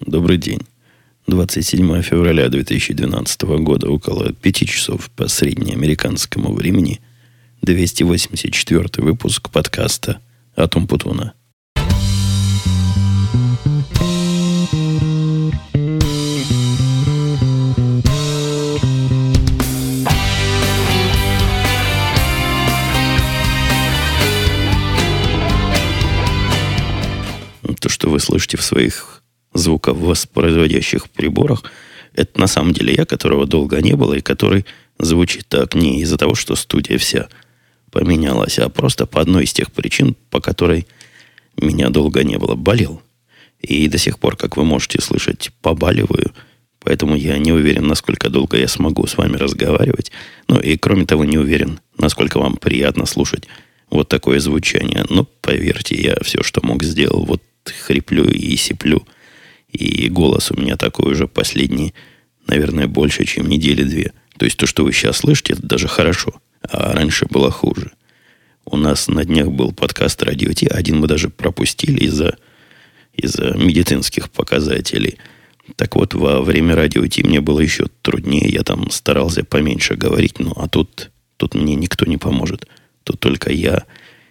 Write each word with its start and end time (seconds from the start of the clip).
Добрый 0.00 0.36
день. 0.36 0.60
27 1.26 2.02
февраля 2.02 2.50
2012 2.50 3.42
года, 3.60 3.88
около 3.88 4.30
5 4.30 4.68
часов 4.68 5.10
по 5.10 5.26
среднеамериканскому 5.26 6.52
времени, 6.52 7.00
284 7.62 8.88
выпуск 8.98 9.48
подкаста 9.48 10.20
«Атом 10.54 10.86
Путуна». 10.86 11.32
То, 27.80 27.88
что 27.88 28.10
вы 28.10 28.20
слышите 28.20 28.56
в 28.56 28.62
своих 28.62 29.15
звуковоспроизводящих 29.66 31.10
приборах, 31.10 31.64
это 32.14 32.40
на 32.40 32.46
самом 32.46 32.72
деле 32.72 32.94
я, 32.94 33.04
которого 33.04 33.46
долго 33.46 33.82
не 33.82 33.94
было, 33.94 34.14
и 34.14 34.20
который 34.20 34.64
звучит 34.98 35.48
так 35.48 35.74
не 35.74 36.00
из-за 36.00 36.16
того, 36.16 36.34
что 36.34 36.56
студия 36.56 36.98
вся 36.98 37.28
поменялась, 37.90 38.58
а 38.58 38.68
просто 38.68 39.06
по 39.06 39.20
одной 39.20 39.44
из 39.44 39.52
тех 39.52 39.70
причин, 39.72 40.16
по 40.30 40.40
которой 40.40 40.86
меня 41.56 41.90
долго 41.90 42.24
не 42.24 42.38
было. 42.38 42.54
Болел. 42.54 43.02
И 43.60 43.88
до 43.88 43.98
сих 43.98 44.18
пор, 44.18 44.36
как 44.36 44.56
вы 44.56 44.64
можете 44.64 45.00
слышать, 45.00 45.50
побаливаю. 45.62 46.32
Поэтому 46.80 47.16
я 47.16 47.38
не 47.38 47.52
уверен, 47.52 47.86
насколько 47.86 48.28
долго 48.28 48.56
я 48.56 48.68
смогу 48.68 49.06
с 49.06 49.16
вами 49.16 49.36
разговаривать. 49.36 50.12
Ну 50.48 50.60
и 50.60 50.76
кроме 50.76 51.04
того, 51.04 51.24
не 51.24 51.38
уверен, 51.38 51.80
насколько 51.98 52.38
вам 52.38 52.56
приятно 52.56 53.06
слушать 53.06 53.48
вот 53.90 54.08
такое 54.08 54.40
звучание. 54.40 55.04
Но 55.10 55.24
поверьте, 55.40 55.96
я 55.96 56.16
все, 56.22 56.42
что 56.42 56.60
мог, 56.62 56.84
сделал. 56.84 57.24
Вот 57.24 57.42
хриплю 57.64 58.24
и 58.24 58.56
сиплю. 58.56 59.06
И 59.76 60.08
голос 60.08 60.50
у 60.50 60.60
меня 60.60 60.76
такой 60.76 61.12
уже 61.12 61.28
последний, 61.28 61.94
наверное, 62.46 62.86
больше, 62.86 63.24
чем 63.24 63.48
недели 63.48 63.82
две. 63.82 64.12
То 64.38 64.44
есть 64.44 64.56
то, 64.56 64.66
что 64.66 64.84
вы 64.84 64.92
сейчас 64.92 65.18
слышите, 65.18 65.52
это 65.54 65.66
даже 65.66 65.88
хорошо. 65.88 66.40
А 66.62 66.92
раньше 66.92 67.26
было 67.26 67.50
хуже. 67.50 67.92
У 68.64 68.76
нас 68.76 69.08
на 69.08 69.24
днях 69.24 69.48
был 69.48 69.72
подкаст 69.72 70.22
«Радио 70.22 70.52
Ти». 70.52 70.66
Один 70.66 70.98
мы 70.98 71.06
даже 71.06 71.28
пропустили 71.28 72.04
из-за 72.04 72.36
из-за 73.14 73.56
медицинских 73.56 74.30
показателей. 74.30 75.18
Так 75.76 75.96
вот, 75.96 76.14
во 76.14 76.42
время 76.42 76.74
радио 76.74 77.06
Ти 77.06 77.22
мне 77.24 77.40
было 77.40 77.60
еще 77.60 77.86
труднее. 78.02 78.48
Я 78.48 78.62
там 78.62 78.90
старался 78.90 79.42
поменьше 79.44 79.94
говорить. 79.94 80.38
Ну, 80.38 80.52
а 80.56 80.68
тут, 80.68 81.10
тут 81.36 81.54
мне 81.54 81.74
никто 81.74 82.06
не 82.06 82.18
поможет. 82.18 82.66
Тут 83.04 83.20
только 83.20 83.52
я 83.52 83.84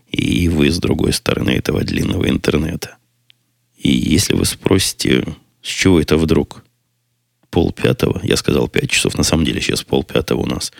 и 0.09 0.47
вы 0.47 0.71
с 0.71 0.79
другой 0.79 1.13
стороны 1.13 1.51
этого 1.51 1.83
длинного 1.83 2.29
интернета. 2.29 2.97
И 3.77 3.91
если 3.91 4.33
вы 4.33 4.45
спросите, 4.45 5.25
с 5.61 5.67
чего 5.67 5.99
это 5.99 6.17
вдруг 6.17 6.63
пол 7.49 7.71
пятого, 7.71 8.19
я 8.23 8.35
сказал 8.37 8.67
пять 8.67 8.89
часов, 8.89 9.17
на 9.17 9.23
самом 9.23 9.45
деле 9.45 9.61
сейчас 9.61 9.83
пол 9.83 10.03
пятого 10.03 10.41
у 10.41 10.45
нас. 10.45 10.71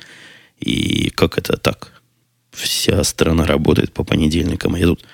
И 0.59 1.09
как 1.09 1.37
это 1.37 1.57
так? 1.57 2.01
Вся 2.51 3.03
страна 3.03 3.45
работает 3.45 3.93
по 3.93 4.03
понедельникам, 4.03 4.75
а 4.75 4.79
я 4.79 4.85
тут 4.85 5.05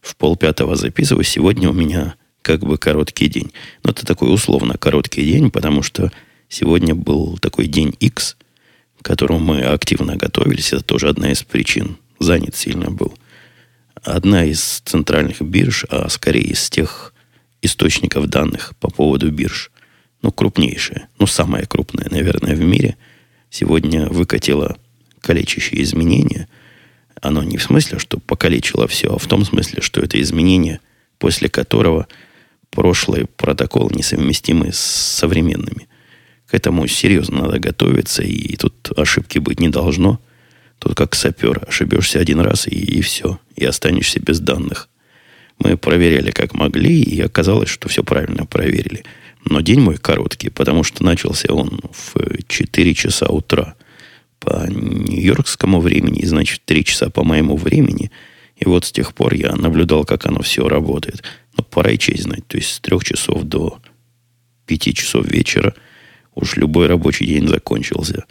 в 0.00 0.16
пол 0.16 0.36
пятого 0.36 0.76
записываю. 0.76 1.24
Сегодня 1.24 1.68
у 1.68 1.72
меня 1.72 2.16
как 2.42 2.60
бы 2.60 2.78
короткий 2.78 3.28
день. 3.28 3.52
Но 3.82 3.90
это 3.90 4.06
такой 4.06 4.32
условно 4.32 4.78
короткий 4.78 5.24
день, 5.24 5.50
потому 5.50 5.82
что 5.82 6.12
сегодня 6.48 6.94
был 6.94 7.38
такой 7.38 7.66
день 7.66 7.94
X, 7.98 8.36
к 9.00 9.04
которому 9.04 9.40
мы 9.40 9.62
активно 9.62 10.16
готовились. 10.16 10.72
Это 10.72 10.82
тоже 10.82 11.08
одна 11.08 11.32
из 11.32 11.42
причин. 11.42 11.98
Занят 12.18 12.54
сильно 12.54 12.90
был. 12.90 13.18
Одна 14.02 14.44
из 14.44 14.80
центральных 14.84 15.42
бирж, 15.42 15.84
а 15.88 16.08
скорее 16.08 16.52
из 16.52 16.70
тех 16.70 17.12
источников 17.66 18.28
данных 18.28 18.74
по 18.80 18.88
поводу 18.90 19.30
бирж, 19.30 19.70
ну, 20.22 20.32
крупнейшая, 20.32 21.08
ну, 21.18 21.26
самая 21.26 21.66
крупная, 21.66 22.08
наверное, 22.10 22.56
в 22.56 22.60
мире, 22.60 22.96
сегодня 23.50 24.06
выкатила 24.08 24.76
калечащие 25.20 25.82
изменения. 25.82 26.48
Оно 27.20 27.42
не 27.42 27.56
в 27.56 27.62
смысле, 27.62 27.98
что 27.98 28.18
покалечило 28.18 28.86
все, 28.86 29.14
а 29.14 29.18
в 29.18 29.26
том 29.26 29.44
смысле, 29.44 29.82
что 29.82 30.00
это 30.00 30.20
изменение, 30.20 30.80
после 31.18 31.48
которого 31.48 32.06
прошлый 32.70 33.26
протокол 33.36 33.90
несовместимы 33.90 34.72
с 34.72 34.78
современными. 34.78 35.88
К 36.46 36.54
этому 36.54 36.86
серьезно 36.86 37.42
надо 37.42 37.58
готовиться, 37.58 38.22
и 38.22 38.56
тут 38.56 38.92
ошибки 38.96 39.38
быть 39.38 39.60
не 39.60 39.68
должно. 39.68 40.20
Тут 40.78 40.94
как 40.94 41.14
сапер, 41.14 41.64
ошибешься 41.66 42.20
один 42.20 42.40
раз, 42.40 42.68
и, 42.68 42.74
и 42.74 43.00
все, 43.00 43.40
и 43.56 43.64
останешься 43.64 44.20
без 44.20 44.40
данных. 44.40 44.88
Мы 45.58 45.76
проверяли 45.76 46.30
как 46.30 46.54
могли, 46.54 47.02
и 47.02 47.20
оказалось, 47.20 47.68
что 47.68 47.88
все 47.88 48.04
правильно 48.04 48.44
проверили. 48.46 49.04
Но 49.44 49.60
день 49.60 49.80
мой 49.80 49.96
короткий, 49.96 50.50
потому 50.50 50.82
что 50.82 51.04
начался 51.04 51.52
он 51.52 51.80
в 51.92 52.42
4 52.46 52.94
часа 52.94 53.26
утра 53.28 53.74
по 54.40 54.66
нью-йоркскому 54.68 55.80
времени, 55.80 56.20
и, 56.20 56.26
значит, 56.26 56.62
3 56.64 56.84
часа 56.84 57.10
по 57.10 57.24
моему 57.24 57.56
времени. 57.56 58.10
И 58.56 58.66
вот 58.66 58.84
с 58.84 58.92
тех 58.92 59.14
пор 59.14 59.34
я 59.34 59.54
наблюдал, 59.54 60.04
как 60.04 60.26
оно 60.26 60.42
все 60.42 60.68
работает. 60.68 61.22
Но 61.56 61.64
пора 61.64 61.92
и 61.92 61.98
честь 61.98 62.24
знать. 62.24 62.46
То 62.46 62.58
есть 62.58 62.70
с 62.70 62.80
3 62.80 63.00
часов 63.00 63.44
до 63.44 63.78
5 64.66 64.94
часов 64.94 65.26
вечера 65.26 65.74
уж 66.34 66.56
любой 66.56 66.86
рабочий 66.86 67.26
день 67.26 67.48
закончился. 67.48 68.24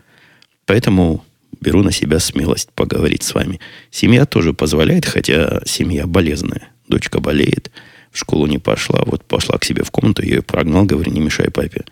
Поэтому 0.66 1.24
беру 1.62 1.82
на 1.82 1.92
себя 1.92 2.20
смелость 2.20 2.70
поговорить 2.76 3.24
с 3.24 3.34
вами. 3.34 3.60
Семья 3.90 4.26
тоже 4.26 4.54
позволяет, 4.54 5.06
хотя 5.06 5.62
семья 5.66 6.06
болезная 6.06 6.75
дочка 6.88 7.20
болеет, 7.20 7.72
в 8.12 8.18
школу 8.18 8.48
не 8.48 8.58
пошла, 8.58 9.04
вот 9.06 9.26
пошла 9.26 9.58
к 9.58 9.66
себе 9.66 9.84
в 9.84 9.92
комнату, 9.92 10.24
ее 10.24 10.42
прогнал, 10.42 10.86
говорю, 10.86 11.12
не 11.12 11.20
мешай 11.20 11.50
папе 11.52 11.84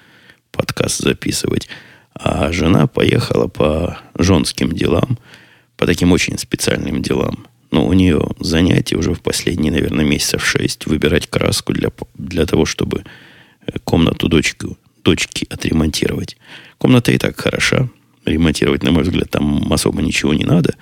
подкаст 0.54 1.00
записывать. 1.00 1.68
А 2.14 2.52
жена 2.52 2.88
поехала 2.88 3.48
по 3.48 3.98
женским 4.18 4.72
делам, 4.72 5.18
по 5.76 5.86
таким 5.86 6.12
очень 6.12 6.38
специальным 6.38 7.02
делам. 7.02 7.48
Но 7.72 7.88
у 7.88 7.94
нее 7.94 8.22
занятие 8.40 8.98
уже 8.98 9.16
в 9.16 9.22
последние, 9.22 9.72
наверное, 9.72 10.06
месяцев 10.06 10.46
шесть 10.46 10.86
выбирать 10.86 11.28
краску 11.28 11.74
для, 11.74 11.90
для 12.14 12.46
того, 12.46 12.66
чтобы 12.66 13.04
э, 13.66 13.80
комнату 13.84 14.30
дочки, 14.30 14.68
дочки 15.04 15.48
отремонтировать. 15.50 16.38
Комната 16.78 17.12
и 17.12 17.18
так 17.18 17.40
хороша. 17.40 17.90
Ремонтировать, 18.25 18.84
на 18.84 18.92
мой 18.92 19.02
взгляд, 19.02 19.31
там 19.31 19.74
особо 19.74 20.04
ничего 20.04 20.36
не 20.36 20.46
надо. 20.46 20.75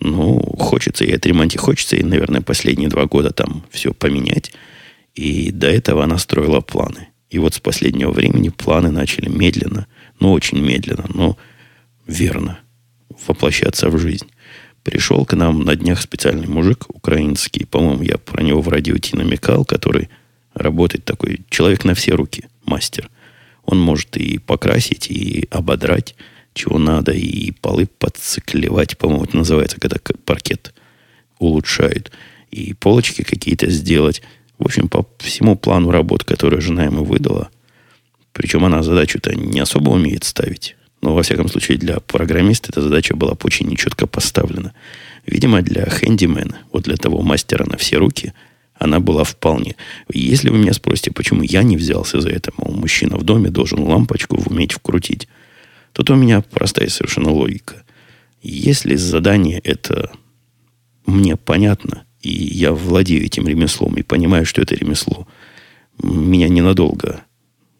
Ну, 0.00 0.40
хочется 0.58 1.04
и 1.04 1.12
отремонтировать, 1.12 1.64
хочется 1.64 1.96
и, 1.96 2.02
наверное, 2.02 2.40
последние 2.40 2.88
два 2.88 3.04
года 3.04 3.30
там 3.30 3.64
все 3.70 3.92
поменять. 3.92 4.52
И 5.14 5.50
до 5.50 5.68
этого 5.68 6.04
она 6.04 6.18
строила 6.18 6.60
планы. 6.60 7.08
И 7.28 7.38
вот 7.38 7.54
с 7.54 7.60
последнего 7.60 8.10
времени 8.10 8.48
планы 8.48 8.90
начали 8.90 9.28
медленно, 9.28 9.86
ну, 10.18 10.32
очень 10.32 10.58
медленно, 10.60 11.06
но 11.12 11.36
верно 12.06 12.58
воплощаться 13.26 13.90
в 13.90 13.98
жизнь. 13.98 14.26
Пришел 14.82 15.26
к 15.26 15.34
нам 15.34 15.62
на 15.62 15.76
днях 15.76 16.00
специальный 16.00 16.48
мужик 16.48 16.86
украинский, 16.88 17.66
по-моему, 17.66 18.02
я 18.02 18.16
про 18.16 18.42
него 18.42 18.62
в 18.62 18.68
радио 18.68 18.96
Ти 18.96 19.14
намекал, 19.16 19.64
который 19.64 20.08
работает 20.54 21.04
такой 21.04 21.40
человек 21.50 21.84
на 21.84 21.94
все 21.94 22.12
руки, 22.14 22.46
мастер. 22.64 23.10
Он 23.64 23.78
может 23.78 24.16
и 24.16 24.38
покрасить, 24.38 25.10
и 25.10 25.46
ободрать, 25.50 26.14
чего 26.54 26.78
надо, 26.78 27.12
и 27.12 27.52
полы 27.52 27.86
подциклевать, 27.86 28.98
по-моему, 28.98 29.24
это 29.24 29.36
называется, 29.36 29.80
когда 29.80 29.96
паркет 30.24 30.74
улучшают, 31.38 32.10
и 32.50 32.74
полочки 32.74 33.22
какие-то 33.22 33.70
сделать. 33.70 34.22
В 34.58 34.64
общем, 34.66 34.88
по 34.88 35.06
всему 35.18 35.56
плану 35.56 35.90
работ, 35.90 36.24
который 36.24 36.60
жена 36.60 36.84
ему 36.84 37.04
выдала, 37.04 37.48
причем 38.32 38.64
она 38.64 38.82
задачу-то 38.82 39.34
не 39.34 39.60
особо 39.60 39.90
умеет 39.90 40.24
ставить, 40.24 40.76
но, 41.02 41.14
во 41.14 41.22
всяком 41.22 41.48
случае, 41.48 41.78
для 41.78 41.98
программиста 42.00 42.70
эта 42.70 42.82
задача 42.82 43.16
была 43.16 43.32
очень 43.42 43.68
нечетко 43.68 44.06
поставлена. 44.06 44.74
Видимо, 45.26 45.62
для 45.62 45.86
хэндимена, 45.86 46.58
вот 46.72 46.84
для 46.84 46.96
того 46.96 47.22
мастера 47.22 47.64
на 47.64 47.76
все 47.76 47.96
руки, 47.96 48.32
она 48.78 49.00
была 49.00 49.24
вполне. 49.24 49.76
Если 50.12 50.48
вы 50.48 50.58
меня 50.58 50.72
спросите, 50.72 51.10
почему 51.10 51.42
я 51.42 51.62
не 51.62 51.76
взялся 51.76 52.20
за 52.20 52.30
это, 52.30 52.52
мол, 52.56 52.74
мужчина 52.74 53.16
в 53.16 53.22
доме 53.22 53.50
должен 53.50 53.80
лампочку 53.80 54.36
уметь 54.36 54.72
вкрутить, 54.72 55.28
Тут 55.92 56.10
у 56.10 56.14
меня 56.14 56.40
простая 56.40 56.88
совершенно 56.88 57.30
логика. 57.30 57.82
Если 58.42 58.94
задание 58.96 59.58
это 59.58 60.10
мне 61.06 61.36
понятно, 61.36 62.04
и 62.20 62.30
я 62.30 62.72
владею 62.72 63.24
этим 63.24 63.46
ремеслом, 63.46 63.94
и 63.96 64.02
понимаю, 64.02 64.46
что 64.46 64.62
это 64.62 64.74
ремесло 64.74 65.26
меня 66.02 66.48
ненадолго 66.48 67.22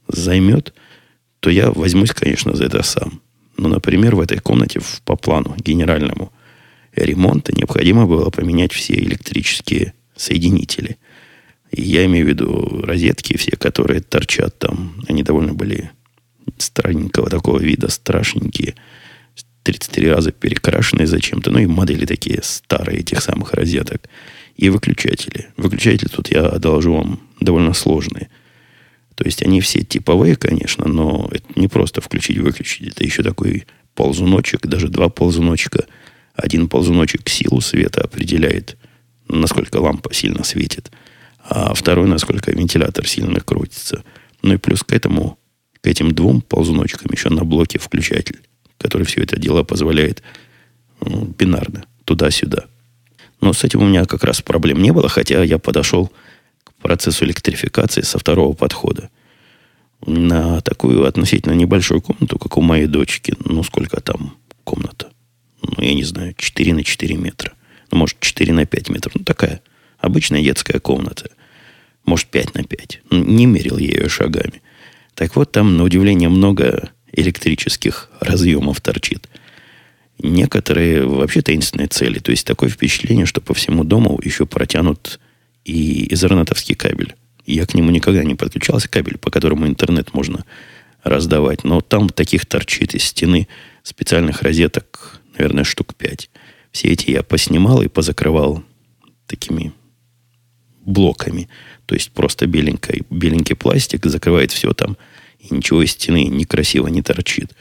займет, 0.08 0.74
то 1.40 1.50
я 1.50 1.70
возьмусь, 1.70 2.10
конечно, 2.10 2.54
за 2.54 2.64
это 2.64 2.82
сам. 2.82 3.22
Но, 3.56 3.68
например, 3.68 4.16
в 4.16 4.20
этой 4.20 4.38
комнате 4.38 4.80
по 5.04 5.16
плану 5.16 5.54
генеральному 5.58 6.32
ремонта 6.94 7.52
необходимо 7.56 8.06
было 8.06 8.30
поменять 8.30 8.72
все 8.72 8.94
электрические 8.94 9.94
соединители. 10.16 10.98
Я 11.72 12.04
имею 12.06 12.26
в 12.26 12.28
виду 12.28 12.82
розетки 12.82 13.36
все, 13.36 13.52
которые 13.52 14.00
торчат 14.00 14.58
там. 14.58 14.94
Они 15.08 15.22
довольно 15.22 15.54
были 15.54 15.90
странненького 16.58 17.30
такого 17.30 17.58
вида, 17.58 17.88
страшненькие, 17.88 18.74
33 19.62 20.10
раза 20.10 20.32
перекрашенные 20.32 21.06
зачем-то, 21.06 21.50
ну 21.50 21.58
и 21.58 21.66
модели 21.66 22.06
такие 22.06 22.40
старые 22.42 23.00
этих 23.00 23.22
самых 23.22 23.52
розеток. 23.52 24.08
И 24.56 24.68
выключатели. 24.68 25.48
Выключатели 25.56 26.08
тут 26.08 26.30
я 26.30 26.46
одолжу 26.46 26.94
вам 26.94 27.20
довольно 27.40 27.72
сложные. 27.72 28.28
То 29.14 29.24
есть 29.24 29.42
они 29.42 29.60
все 29.60 29.82
типовые, 29.82 30.36
конечно, 30.36 30.86
но 30.86 31.28
это 31.32 31.46
не 31.56 31.68
просто 31.68 32.00
включить-выключить. 32.00 32.88
Это 32.88 33.04
еще 33.04 33.22
такой 33.22 33.66
ползуночек, 33.94 34.66
даже 34.66 34.88
два 34.88 35.08
ползуночка. 35.08 35.86
Один 36.34 36.68
ползуночек 36.68 37.28
силу 37.28 37.60
света 37.60 38.02
определяет, 38.02 38.76
насколько 39.28 39.76
лампа 39.76 40.12
сильно 40.14 40.44
светит, 40.44 40.90
а 41.42 41.74
второй, 41.74 42.08
насколько 42.08 42.50
вентилятор 42.52 43.06
сильно 43.06 43.40
крутится. 43.40 44.04
Ну 44.42 44.54
и 44.54 44.56
плюс 44.56 44.82
к 44.82 44.92
этому, 44.92 45.38
к 45.82 45.86
этим 45.86 46.12
двум 46.12 46.40
ползуночкам 46.40 47.10
еще 47.12 47.30
на 47.30 47.44
блоке 47.44 47.78
включатель, 47.78 48.40
который 48.78 49.06
все 49.06 49.22
это 49.22 49.38
дело 49.38 49.62
позволяет 49.62 50.22
ну, 51.00 51.24
бинарно, 51.24 51.84
туда-сюда. 52.04 52.66
Но 53.40 53.52
с 53.52 53.64
этим 53.64 53.82
у 53.82 53.86
меня 53.86 54.04
как 54.04 54.24
раз 54.24 54.42
проблем 54.42 54.82
не 54.82 54.92
было, 54.92 55.08
хотя 55.08 55.42
я 55.42 55.58
подошел 55.58 56.12
к 56.64 56.74
процессу 56.74 57.24
электрификации 57.24 58.02
со 58.02 58.18
второго 58.18 58.52
подхода. 58.52 59.10
На 60.06 60.60
такую 60.60 61.04
относительно 61.04 61.52
небольшую 61.52 62.00
комнату, 62.00 62.38
как 62.38 62.56
у 62.56 62.62
моей 62.62 62.86
дочки, 62.86 63.34
ну 63.44 63.62
сколько 63.62 64.00
там 64.00 64.36
комната? 64.64 65.10
Ну, 65.62 65.82
я 65.82 65.94
не 65.94 66.04
знаю, 66.04 66.34
4 66.36 66.74
на 66.74 66.84
4 66.84 67.16
метра. 67.16 67.52
Ну, 67.90 67.98
может, 67.98 68.18
4 68.20 68.52
на 68.52 68.66
5 68.66 68.88
метров. 68.88 69.14
Ну, 69.14 69.24
такая 69.24 69.60
обычная 69.98 70.42
детская 70.42 70.78
комната. 70.78 71.30
Может, 72.04 72.28
5 72.28 72.54
на 72.54 72.64
5. 72.64 73.02
Ну, 73.10 73.24
не 73.24 73.46
мерил 73.46 73.76
я 73.76 73.88
ее 73.88 74.08
шагами. 74.08 74.62
Так 75.20 75.36
вот, 75.36 75.52
там, 75.52 75.76
на 75.76 75.84
удивление, 75.84 76.30
много 76.30 76.92
электрических 77.12 78.08
разъемов 78.20 78.80
торчит 78.80 79.28
некоторые 80.18 81.04
вообще 81.04 81.42
таинственные 81.42 81.88
цели. 81.88 82.20
То 82.20 82.30
есть 82.30 82.46
такое 82.46 82.70
впечатление, 82.70 83.26
что 83.26 83.42
по 83.42 83.52
всему 83.52 83.84
дому 83.84 84.18
еще 84.24 84.46
протянут 84.46 85.20
и 85.66 86.10
изернетовский 86.14 86.74
кабель. 86.74 87.16
Я 87.44 87.66
к 87.66 87.74
нему 87.74 87.90
никогда 87.90 88.24
не 88.24 88.34
подключался, 88.34 88.88
кабель, 88.88 89.18
по 89.18 89.30
которому 89.30 89.66
интернет 89.66 90.14
можно 90.14 90.46
раздавать. 91.02 91.64
Но 91.64 91.82
там 91.82 92.08
таких 92.08 92.46
торчит 92.46 92.94
из 92.94 93.04
стены 93.04 93.46
специальных 93.82 94.40
розеток, 94.40 95.20
наверное, 95.36 95.64
штук 95.64 95.96
пять. 95.96 96.30
Все 96.72 96.88
эти 96.88 97.10
я 97.10 97.22
поснимал 97.22 97.82
и 97.82 97.88
позакрывал 97.88 98.64
такими 99.26 99.74
блоками. 100.80 101.50
То 101.84 101.94
есть 101.94 102.10
просто 102.12 102.46
беленький, 102.46 103.02
беленький 103.10 103.56
пластик 103.56 104.06
закрывает 104.06 104.52
все 104.52 104.72
там. 104.72 104.96
И 105.42 105.54
ничего 105.54 105.82
из 105.82 105.92
стены 105.92 106.24
некрасиво 106.26 106.88
не 106.88 107.02
торчит. 107.02 107.52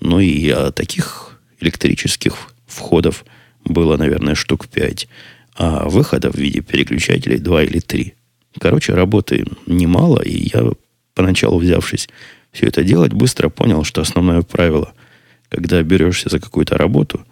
Ну 0.00 0.20
и 0.20 0.48
а 0.50 0.72
таких 0.72 1.40
электрических 1.60 2.34
входов 2.66 3.24
было, 3.64 3.96
наверное, 3.96 4.34
штук 4.34 4.66
5, 4.68 5.08
а 5.56 5.88
выходов 5.88 6.34
в 6.34 6.38
виде 6.38 6.60
переключателей 6.60 7.38
2 7.38 7.62
или 7.64 7.78
3. 7.78 8.14
Короче, 8.58 8.94
работы 8.94 9.44
немало, 9.66 10.20
и 10.20 10.50
я, 10.52 10.70
поначалу 11.14 11.58
взявшись 11.58 12.08
все 12.52 12.66
это 12.66 12.82
делать, 12.82 13.12
быстро 13.12 13.48
понял, 13.48 13.84
что 13.84 14.00
основное 14.00 14.42
правило, 14.42 14.92
когда 15.48 15.82
берешься 15.82 16.28
за 16.28 16.38
какую-то 16.38 16.76
работу, 16.76 17.24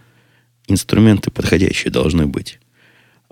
инструменты 0.67 1.31
подходящие 1.31 1.91
должны 1.91 2.27
быть. 2.27 2.59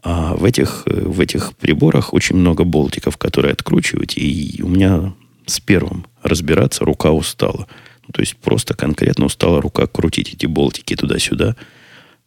А 0.03 0.35
в 0.35 0.45
этих, 0.45 0.85
в 0.87 1.21
этих 1.21 1.57
приборах 1.57 2.13
очень 2.13 2.37
много 2.37 2.65
болтиков, 2.65 3.17
которые 3.17 3.53
откручивать, 3.53 4.17
и 4.17 4.61
у 4.63 4.69
меня 4.69 5.15
с 5.49 5.61
первым 5.61 6.07
разбираться 6.23 6.85
рука 6.85 7.11
устала– 7.11 7.67
то 8.13 8.21
есть 8.21 8.37
просто 8.37 8.75
конкретно 8.75 9.27
устала 9.27 9.61
рука 9.61 9.87
крутить 9.87 10.33
эти 10.33 10.47
болтики 10.47 10.97
туда-сюда. 10.97 11.57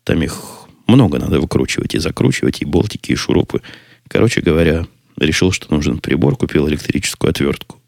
Там 0.04 0.22
их 0.22 0.42
много 0.88 1.20
надо 1.20 1.40
выкручивать 1.40 1.96
и 1.96 2.00
закручивать, 2.00 2.62
и 2.62 2.66
болтики, 2.66 3.12
и 3.12 3.16
шурупы. 3.16 3.62
Короче 4.08 4.42
говоря, 4.42 4.86
решил, 5.18 5.52
что 5.52 5.74
нужен 5.74 6.00
прибор, 6.00 6.36
купил 6.36 6.68
электрическую 6.68 7.32
отвертку. 7.32 7.80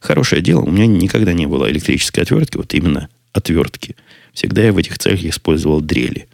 Хорошее 0.00 0.42
дело, 0.42 0.62
у 0.62 0.70
меня 0.70 0.86
никогда 0.86 1.32
не 1.32 1.46
было 1.46 1.70
электрической 1.70 2.22
отвертки, 2.22 2.56
вот 2.56 2.72
именно 2.74 3.08
отвертки. 3.32 3.96
Всегда 4.32 4.62
я 4.62 4.72
в 4.72 4.78
этих 4.78 4.98
целях 4.98 5.24
использовал 5.24 5.80
дрели. 5.80 6.28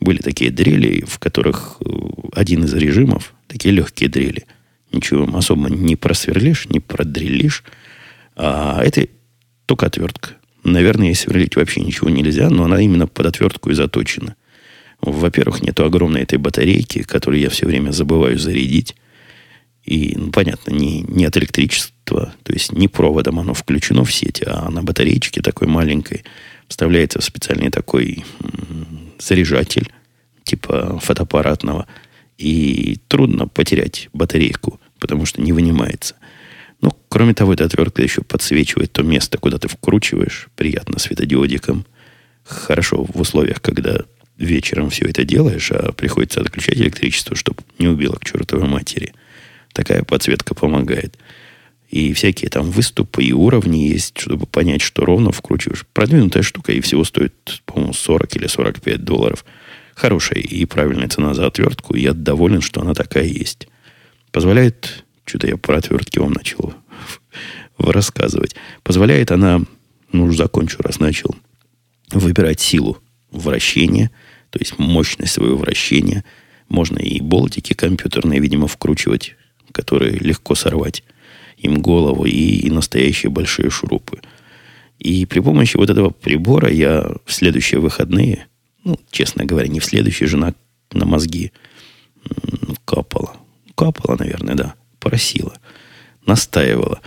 Были 0.00 0.18
такие 0.18 0.50
дрели, 0.50 1.04
в 1.06 1.18
которых 1.18 1.78
э, 1.80 1.88
один 2.32 2.64
из 2.64 2.74
режимов, 2.74 3.34
такие 3.46 3.72
легкие 3.72 4.10
дрели. 4.10 4.44
Ничего 4.92 5.28
особо 5.36 5.68
не 5.68 5.96
просверлишь, 5.96 6.68
не 6.68 6.80
продрелишь. 6.80 7.64
А 8.36 8.82
это 8.82 9.08
только 9.66 9.86
отвертка. 9.86 10.36
Наверное, 10.64 11.08
если 11.08 11.24
сверлить 11.24 11.56
вообще 11.56 11.80
ничего 11.80 12.10
нельзя, 12.10 12.50
но 12.50 12.64
она 12.64 12.80
именно 12.80 13.06
под 13.06 13.26
отвертку 13.26 13.70
и 13.70 13.74
заточена. 13.74 14.36
Во-первых, 15.00 15.62
нету 15.62 15.84
огромной 15.84 16.22
этой 16.22 16.38
батарейки, 16.38 17.02
которую 17.02 17.40
я 17.40 17.50
все 17.50 17.66
время 17.66 17.92
забываю 17.92 18.38
зарядить. 18.38 18.96
И, 19.84 20.14
ну, 20.16 20.32
понятно, 20.32 20.72
не, 20.72 21.02
не 21.02 21.24
от 21.24 21.36
электричества, 21.36 22.34
то 22.42 22.52
есть 22.52 22.72
не 22.72 22.88
проводом 22.88 23.38
оно 23.38 23.54
включено 23.54 24.04
в 24.04 24.12
сеть, 24.12 24.42
а 24.44 24.68
на 24.68 24.82
батареечке 24.82 25.40
такой 25.40 25.68
маленькой 25.68 26.24
вставляется 26.66 27.20
специальный 27.20 27.70
такой 27.70 28.24
заряжатель, 29.18 29.92
типа 30.42 30.98
фотоаппаратного. 31.00 31.86
И 32.38 32.98
трудно 33.08 33.48
потерять 33.48 34.08
батарейку, 34.12 34.80
потому 34.98 35.26
что 35.26 35.40
не 35.40 35.52
вынимается. 35.52 36.16
Ну, 36.80 36.92
кроме 37.08 37.34
того, 37.34 37.54
эта 37.54 37.64
отвертка 37.64 38.02
еще 38.02 38.22
подсвечивает 38.22 38.92
то 38.92 39.02
место, 39.02 39.38
куда 39.38 39.58
ты 39.58 39.68
вкручиваешь, 39.68 40.48
приятно 40.56 40.98
светодиодиком. 40.98 41.86
Хорошо 42.44 43.04
в 43.04 43.20
условиях, 43.20 43.60
когда 43.62 44.04
вечером 44.36 44.90
все 44.90 45.06
это 45.06 45.24
делаешь, 45.24 45.72
а 45.72 45.92
приходится 45.92 46.40
отключать 46.40 46.76
электричество, 46.76 47.34
чтобы 47.34 47.62
не 47.78 47.88
убило 47.88 48.16
к 48.16 48.24
чертовой 48.24 48.68
матери. 48.68 49.14
Такая 49.72 50.02
подсветка 50.02 50.54
помогает. 50.54 51.16
И 51.88 52.12
всякие 52.12 52.50
там 52.50 52.70
выступы 52.70 53.24
и 53.24 53.32
уровни 53.32 53.78
есть, 53.78 54.18
чтобы 54.18 54.46
понять, 54.46 54.82
что 54.82 55.04
ровно 55.04 55.32
вкручиваешь. 55.32 55.86
Продвинутая 55.92 56.42
штука 56.42 56.72
и 56.72 56.80
всего 56.80 57.04
стоит, 57.04 57.62
по-моему, 57.64 57.92
40 57.92 58.36
или 58.36 58.46
45 58.48 59.04
долларов. 59.04 59.44
Хорошая 59.96 60.40
и 60.40 60.66
правильная 60.66 61.08
цена 61.08 61.32
за 61.32 61.46
отвертку. 61.46 61.96
Я 61.96 62.12
доволен, 62.12 62.60
что 62.60 62.82
она 62.82 62.92
такая 62.92 63.24
есть. 63.24 63.66
Позволяет 64.30 65.06
что-то 65.24 65.48
я 65.48 65.56
про 65.56 65.78
отвертки 65.78 66.18
вам 66.18 66.32
начал 66.32 66.74
рассказывать. 67.78 68.54
Позволяет 68.82 69.32
она, 69.32 69.62
ну, 70.12 70.24
уже 70.24 70.36
закончу, 70.36 70.82
раз 70.82 71.00
начал, 71.00 71.34
выбирать 72.12 72.60
силу 72.60 72.98
вращения, 73.30 74.10
то 74.50 74.58
есть 74.58 74.78
мощность 74.78 75.32
своего 75.32 75.56
вращения. 75.56 76.24
Можно 76.68 76.98
и 76.98 77.20
болтики 77.20 77.72
компьютерные, 77.72 78.38
видимо, 78.38 78.68
вкручивать, 78.68 79.34
которые 79.72 80.12
легко 80.18 80.54
сорвать 80.54 81.04
им 81.56 81.80
голову, 81.80 82.26
и, 82.26 82.30
и 82.30 82.70
настоящие 82.70 83.30
большие 83.30 83.70
шурупы. 83.70 84.20
И 84.98 85.24
при 85.24 85.40
помощи 85.40 85.78
вот 85.78 85.88
этого 85.88 86.10
прибора 86.10 86.70
я 86.70 87.14
в 87.24 87.32
следующие 87.32 87.80
выходные, 87.80 88.46
ну, 88.86 89.00
честно 89.10 89.44
говоря, 89.44 89.68
не 89.68 89.80
в 89.80 89.84
следующие, 89.84 90.28
жена 90.28 90.54
на 90.92 91.04
мозги 91.04 91.52
капала. 92.84 93.36
Капала, 93.74 94.16
наверное, 94.16 94.54
да 94.54 94.74
просила, 95.00 95.54
настаивала. 96.24 97.00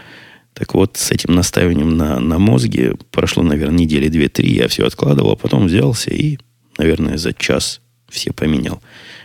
Так 0.53 0.74
вот, 0.74 0.98
с 0.98 1.12
этим 1.12 1.36
настаиванием 1.36 1.95
на, 1.95 2.19
на 2.19 2.38
мозге 2.38 2.95
прошло, 3.12 3.43
наверное, 3.43 3.79
недели 3.79 4.09
две-три. 4.09 4.53
Я 4.53 4.67
все 4.67 4.86
откладывал, 4.86 5.31
а 5.31 5.36
потом 5.36 5.67
взялся 5.67 6.12
и, 6.12 6.38
наверное, 6.77 7.17
за 7.17 7.33
час 7.33 7.81
все 8.09 8.33
поменял. 8.33 8.81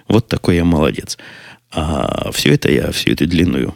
Вот 0.06 0.28
такой 0.28 0.56
я 0.56 0.64
молодец. 0.64 1.18
А 1.72 2.30
все 2.32 2.54
это 2.54 2.70
я, 2.70 2.92
всю 2.92 3.10
эту 3.10 3.26
длинную 3.26 3.74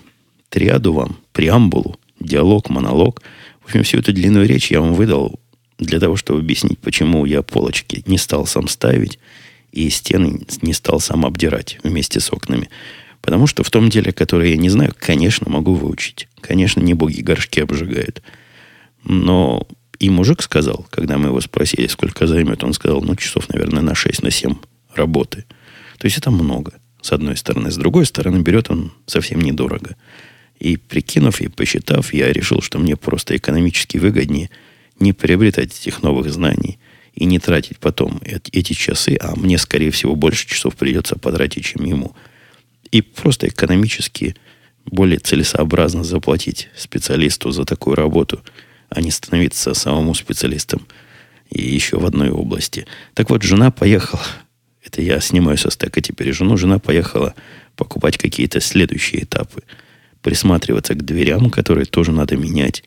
триаду 0.50 0.92
вам, 0.92 1.18
преамбулу, 1.32 1.98
диалог, 2.20 2.70
монолог, 2.70 3.22
в 3.60 3.66
общем, 3.66 3.82
всю 3.82 3.98
эту 3.98 4.12
длинную 4.12 4.46
речь 4.46 4.70
я 4.70 4.80
вам 4.80 4.94
выдал 4.94 5.40
для 5.78 6.00
того, 6.00 6.16
чтобы 6.16 6.40
объяснить, 6.40 6.78
почему 6.78 7.24
я 7.24 7.42
полочки 7.42 8.02
не 8.06 8.18
стал 8.18 8.46
сам 8.46 8.68
ставить 8.68 9.18
и 9.72 9.88
стены 9.90 10.40
не 10.62 10.72
стал 10.72 11.00
сам 11.00 11.24
обдирать 11.24 11.78
вместе 11.82 12.20
с 12.20 12.32
окнами. 12.32 12.68
Потому 13.20 13.46
что 13.46 13.62
в 13.62 13.70
том 13.70 13.90
деле, 13.90 14.12
которое 14.12 14.50
я 14.50 14.56
не 14.56 14.70
знаю, 14.70 14.94
конечно, 14.98 15.50
могу 15.50 15.74
выучить. 15.74 16.28
Конечно, 16.40 16.80
не 16.80 16.94
боги 16.94 17.20
горшки 17.20 17.60
обжигают. 17.60 18.22
Но 19.04 19.66
и 19.98 20.10
мужик 20.10 20.42
сказал, 20.42 20.86
когда 20.90 21.18
мы 21.18 21.28
его 21.28 21.40
спросили, 21.40 21.86
сколько 21.88 22.26
займет, 22.26 22.64
он 22.64 22.72
сказал, 22.72 23.02
ну, 23.02 23.16
часов, 23.16 23.48
наверное, 23.48 23.82
на 23.82 23.94
6, 23.94 24.22
на 24.22 24.30
7 24.30 24.54
работы. 24.94 25.44
То 25.98 26.06
есть 26.06 26.18
это 26.18 26.30
много, 26.30 26.74
с 27.02 27.12
одной 27.12 27.36
стороны. 27.36 27.70
С 27.70 27.76
другой 27.76 28.06
стороны, 28.06 28.38
берет 28.40 28.70
он 28.70 28.92
совсем 29.06 29.40
недорого. 29.40 29.96
И 30.60 30.76
прикинув 30.76 31.40
и 31.40 31.48
посчитав, 31.48 32.14
я 32.14 32.32
решил, 32.32 32.62
что 32.62 32.78
мне 32.78 32.96
просто 32.96 33.36
экономически 33.36 33.98
выгоднее 33.98 34.50
не 35.00 35.12
приобретать 35.12 35.78
этих 35.78 36.02
новых 36.02 36.30
знаний 36.32 36.78
и 37.14 37.24
не 37.24 37.38
тратить 37.38 37.78
потом 37.78 38.20
эти 38.24 38.72
часы, 38.72 39.16
а 39.20 39.34
мне, 39.36 39.58
скорее 39.58 39.90
всего, 39.90 40.14
больше 40.14 40.46
часов 40.46 40.76
придется 40.76 41.16
потратить, 41.16 41.64
чем 41.64 41.84
ему– 41.84 42.14
и 42.90 43.02
просто 43.02 43.48
экономически 43.48 44.36
более 44.84 45.18
целесообразно 45.18 46.04
заплатить 46.04 46.68
специалисту 46.76 47.50
за 47.50 47.64
такую 47.64 47.96
работу, 47.96 48.42
а 48.88 49.00
не 49.00 49.10
становиться 49.10 49.74
самому 49.74 50.14
специалистом 50.14 50.86
и 51.50 51.62
еще 51.62 51.98
в 51.98 52.06
одной 52.06 52.30
области. 52.30 52.86
Так 53.14 53.30
вот, 53.30 53.42
жена 53.42 53.70
поехала, 53.70 54.24
это 54.82 55.02
я 55.02 55.20
снимаю 55.20 55.58
со 55.58 55.70
стека 55.70 56.00
теперь 56.00 56.32
жену, 56.32 56.56
жена 56.56 56.78
поехала 56.78 57.34
покупать 57.76 58.16
какие-то 58.16 58.60
следующие 58.60 59.24
этапы. 59.24 59.62
присматриваться 60.22 60.94
к 60.94 61.04
дверям, 61.04 61.48
которые 61.48 61.86
тоже 61.86 62.10
надо 62.10 62.36
менять. 62.36 62.82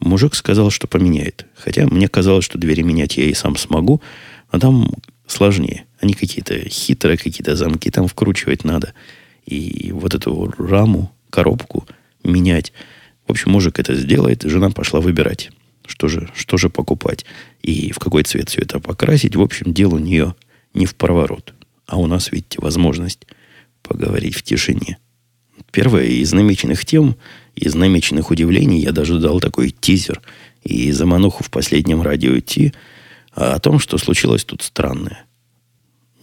Мужик 0.00 0.34
сказал, 0.34 0.70
что 0.70 0.86
поменяет. 0.86 1.46
Хотя 1.54 1.86
мне 1.86 2.08
казалось, 2.08 2.44
что 2.44 2.58
двери 2.58 2.82
менять 2.82 3.16
я 3.16 3.24
и 3.24 3.34
сам 3.34 3.56
смогу, 3.56 4.02
а 4.50 4.58
там 4.58 4.90
сложнее. 5.26 5.86
Они 6.00 6.14
какие-то 6.14 6.68
хитрые, 6.68 7.16
какие-то 7.16 7.56
замки 7.56 7.90
там 7.90 8.08
вкручивать 8.08 8.64
надо. 8.64 8.92
И 9.46 9.92
вот 9.92 10.14
эту 10.14 10.52
раму, 10.58 11.12
коробку 11.30 11.86
менять. 12.22 12.72
В 13.26 13.30
общем, 13.30 13.52
мужик 13.52 13.78
это 13.78 13.94
сделает, 13.94 14.42
жена 14.42 14.70
пошла 14.70 15.00
выбирать, 15.00 15.50
что 15.86 16.08
же, 16.08 16.30
что 16.34 16.56
же 16.56 16.68
покупать 16.68 17.24
и 17.62 17.92
в 17.92 17.98
какой 17.98 18.22
цвет 18.22 18.50
все 18.50 18.60
это 18.60 18.80
покрасить. 18.80 19.36
В 19.36 19.40
общем, 19.40 19.72
дело 19.72 19.94
у 19.94 19.98
нее 19.98 20.34
не 20.74 20.86
в 20.86 20.94
проворот. 20.94 21.54
А 21.86 21.98
у 21.98 22.06
нас, 22.06 22.30
видите, 22.32 22.58
возможность 22.60 23.26
поговорить 23.82 24.34
в 24.34 24.42
тишине. 24.42 24.98
Первая 25.70 26.06
из 26.06 26.32
намеченных 26.32 26.84
тем, 26.84 27.16
из 27.56 27.74
намеченных 27.74 28.30
удивлений, 28.30 28.80
я 28.80 28.92
даже 28.92 29.18
дал 29.18 29.40
такой 29.40 29.70
тизер 29.70 30.20
и 30.62 30.90
замануху 30.92 31.44
в 31.44 31.50
последнем 31.50 32.02
радио 32.02 32.38
идти 32.38 32.72
о 33.32 33.58
том, 33.58 33.78
что 33.78 33.98
случилось 33.98 34.44
тут 34.44 34.62
странное. 34.62 35.24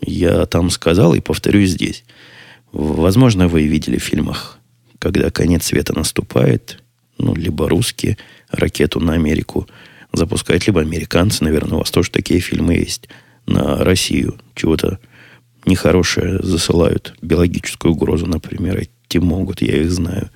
Я 0.01 0.45
там 0.45 0.69
сказал 0.69 1.13
и 1.13 1.19
повторю 1.19 1.63
здесь. 1.65 2.03
Возможно, 2.71 3.47
вы 3.47 3.63
видели 3.67 3.97
в 3.97 4.03
фильмах, 4.03 4.57
когда 4.99 5.29
конец 5.29 5.65
света 5.65 5.93
наступает, 5.93 6.81
ну, 7.17 7.35
либо 7.35 7.69
русские 7.69 8.17
ракету 8.49 8.99
на 8.99 9.13
Америку 9.13 9.67
запускают, 10.13 10.65
либо 10.67 10.81
американцы, 10.81 11.43
наверное, 11.43 11.75
у 11.75 11.79
вас 11.79 11.91
тоже 11.91 12.11
такие 12.11 12.39
фильмы 12.39 12.75
есть, 12.75 13.07
на 13.45 13.83
Россию 13.83 14.39
чего-то 14.55 14.99
нехорошее 15.65 16.39
засылают, 16.41 17.15
биологическую 17.21 17.93
угрозу, 17.93 18.25
например, 18.25 18.77
эти 18.77 19.17
могут, 19.17 19.61
я 19.61 19.77
их 19.81 19.91
знаю. 19.91 20.29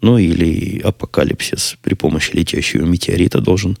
Ну, 0.00 0.16
или 0.16 0.80
апокалипсис 0.80 1.76
при 1.82 1.94
помощи 1.94 2.34
летящего 2.34 2.84
метеорита 2.84 3.40
должен 3.40 3.76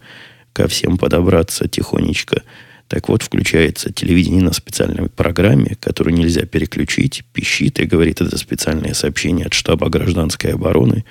ко 0.52 0.68
всем 0.68 0.98
подобраться 0.98 1.68
тихонечко. 1.68 2.42
Так 2.88 3.08
вот, 3.08 3.22
включается 3.22 3.92
телевидение 3.92 4.42
на 4.42 4.52
специальной 4.52 5.08
программе, 5.08 5.76
которую 5.80 6.14
нельзя 6.14 6.44
переключить, 6.44 7.24
пищит 7.32 7.78
и 7.78 7.84
говорит, 7.84 8.20
это 8.20 8.36
специальное 8.36 8.94
сообщение 8.94 9.46
от 9.46 9.54
штаба 9.54 9.88
гражданской 9.88 10.54
обороны. 10.54 11.04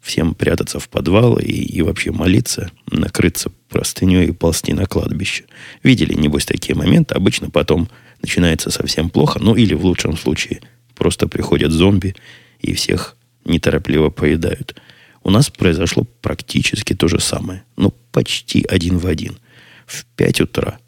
Всем 0.00 0.34
прятаться 0.34 0.80
в 0.80 0.88
подвал 0.88 1.38
и, 1.38 1.52
и 1.52 1.82
вообще 1.82 2.10
молиться, 2.10 2.70
накрыться 2.90 3.52
простыней 3.68 4.28
и 4.28 4.32
ползти 4.32 4.72
на 4.72 4.86
кладбище. 4.86 5.44
Видели, 5.82 6.14
небось, 6.14 6.46
такие 6.46 6.74
моменты. 6.74 7.14
Обычно 7.14 7.50
потом 7.50 7.88
начинается 8.22 8.70
совсем 8.70 9.10
плохо, 9.10 9.38
ну 9.40 9.54
или 9.54 9.74
в 9.74 9.84
лучшем 9.84 10.16
случае 10.16 10.60
просто 10.94 11.28
приходят 11.28 11.70
зомби 11.70 12.16
и 12.60 12.72
всех 12.72 13.17
неторопливо 13.48 14.10
поедают. 14.10 14.80
У 15.22 15.30
нас 15.30 15.50
произошло 15.50 16.04
практически 16.22 16.94
то 16.94 17.08
же 17.08 17.20
самое. 17.20 17.64
Ну, 17.76 17.92
почти 18.12 18.64
один 18.68 18.98
в 18.98 19.06
один– 19.06 19.38
в 19.88 20.04
5 20.04 20.42
утра. 20.42 20.78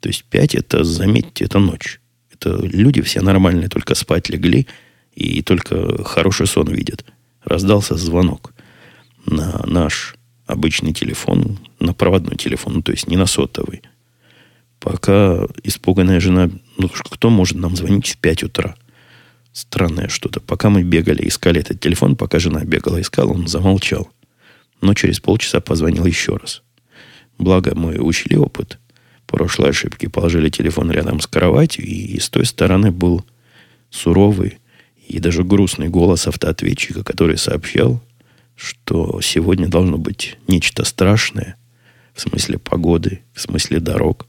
То 0.00 0.08
есть 0.08 0.24
5 0.24 0.54
это, 0.54 0.84
заметьте, 0.84 1.44
это 1.44 1.58
ночь. 1.58 2.00
Это 2.32 2.56
люди 2.64 3.02
все 3.02 3.20
нормальные, 3.20 3.68
только 3.68 3.94
спать 3.94 4.28
легли 4.28 4.66
и 5.14 5.42
только 5.42 6.04
хороший 6.04 6.46
сон 6.46 6.68
видят. 6.68 7.04
Раздался 7.44 7.96
звонок 7.96 8.54
на 9.26 9.62
наш 9.66 10.14
обычный 10.46 10.92
телефон, 10.92 11.58
на 11.80 11.92
проводной 11.92 12.36
телефон, 12.36 12.74
ну, 12.74 12.82
то 12.82 12.92
есть 12.92 13.08
не 13.08 13.16
на 13.16 13.26
сотовый. 13.26 13.82
Пока 14.78 15.46
испуганная 15.64 16.20
жена, 16.20 16.50
ну 16.78 16.88
кто 16.88 17.30
может 17.30 17.56
нам 17.56 17.74
звонить 17.74 18.06
в 18.06 18.18
5 18.18 18.44
утра? 18.44 18.76
Странное 19.56 20.08
что-то. 20.08 20.40
Пока 20.40 20.68
мы 20.68 20.82
бегали, 20.82 21.26
искали 21.26 21.62
этот 21.62 21.80
телефон, 21.80 22.14
пока 22.14 22.38
жена 22.38 22.62
бегала, 22.62 23.00
искала, 23.00 23.32
он 23.32 23.48
замолчал. 23.48 24.10
Но 24.82 24.92
через 24.92 25.18
полчаса 25.18 25.60
позвонил 25.60 26.04
еще 26.04 26.36
раз. 26.36 26.62
Благо 27.38 27.74
мы 27.74 27.98
учили 27.98 28.36
опыт 28.36 28.78
прошлой 29.26 29.70
ошибки. 29.70 30.08
Положили 30.08 30.50
телефон 30.50 30.90
рядом 30.90 31.20
с 31.20 31.26
кроватью, 31.26 31.86
и 31.86 32.20
с 32.20 32.28
той 32.28 32.44
стороны 32.44 32.90
был 32.90 33.24
суровый 33.88 34.58
и 35.08 35.20
даже 35.20 35.42
грустный 35.42 35.88
голос 35.88 36.26
автоответчика, 36.26 37.02
который 37.02 37.38
сообщал, 37.38 38.02
что 38.56 39.22
сегодня 39.22 39.68
должно 39.68 39.96
быть 39.96 40.36
нечто 40.48 40.84
страшное 40.84 41.56
в 42.12 42.20
смысле 42.20 42.58
погоды, 42.58 43.22
в 43.32 43.40
смысле 43.40 43.80
дорог. 43.80 44.26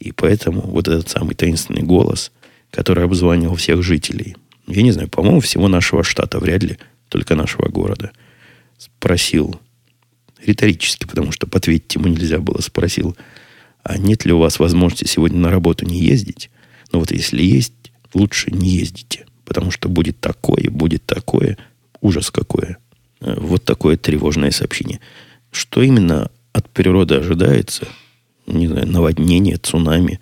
И 0.00 0.12
поэтому 0.12 0.60
вот 0.60 0.86
этот 0.86 1.08
самый 1.08 1.34
таинственный 1.34 1.82
голос, 1.82 2.30
который 2.70 3.04
обзванивал 3.04 3.54
всех 3.54 3.82
жителей, 3.82 4.36
я 4.66 4.82
не 4.82 4.92
знаю, 4.92 5.08
по-моему, 5.08 5.40
всего 5.40 5.68
нашего 5.68 6.02
штата, 6.02 6.38
вряд 6.38 6.62
ли 6.62 6.78
только 7.08 7.34
нашего 7.34 7.68
города, 7.68 8.12
спросил, 8.78 9.60
риторически, 10.44 11.06
потому 11.06 11.32
что 11.32 11.46
ответить 11.50 11.94
ему 11.94 12.08
нельзя 12.08 12.38
было, 12.38 12.60
спросил, 12.60 13.16
а 13.82 13.98
нет 13.98 14.24
ли 14.24 14.32
у 14.32 14.38
вас 14.38 14.58
возможности 14.58 15.06
сегодня 15.06 15.38
на 15.38 15.50
работу 15.50 15.86
не 15.86 16.00
ездить? 16.00 16.50
Но 16.92 17.00
вот 17.00 17.10
если 17.10 17.42
есть, 17.42 17.72
лучше 18.14 18.50
не 18.50 18.70
ездите, 18.70 19.26
потому 19.44 19.70
что 19.70 19.88
будет 19.88 20.20
такое, 20.20 20.70
будет 20.70 21.04
такое, 21.06 21.56
ужас 22.00 22.30
какое. 22.30 22.78
Э, 23.20 23.34
вот 23.38 23.64
такое 23.64 23.96
тревожное 23.96 24.50
сообщение. 24.50 25.00
Что 25.50 25.82
именно 25.82 26.30
от 26.52 26.68
природы 26.70 27.14
ожидается? 27.14 27.86
Не 28.46 28.68
знаю, 28.68 28.88
наводнение, 28.88 29.56
цунами, 29.56 30.20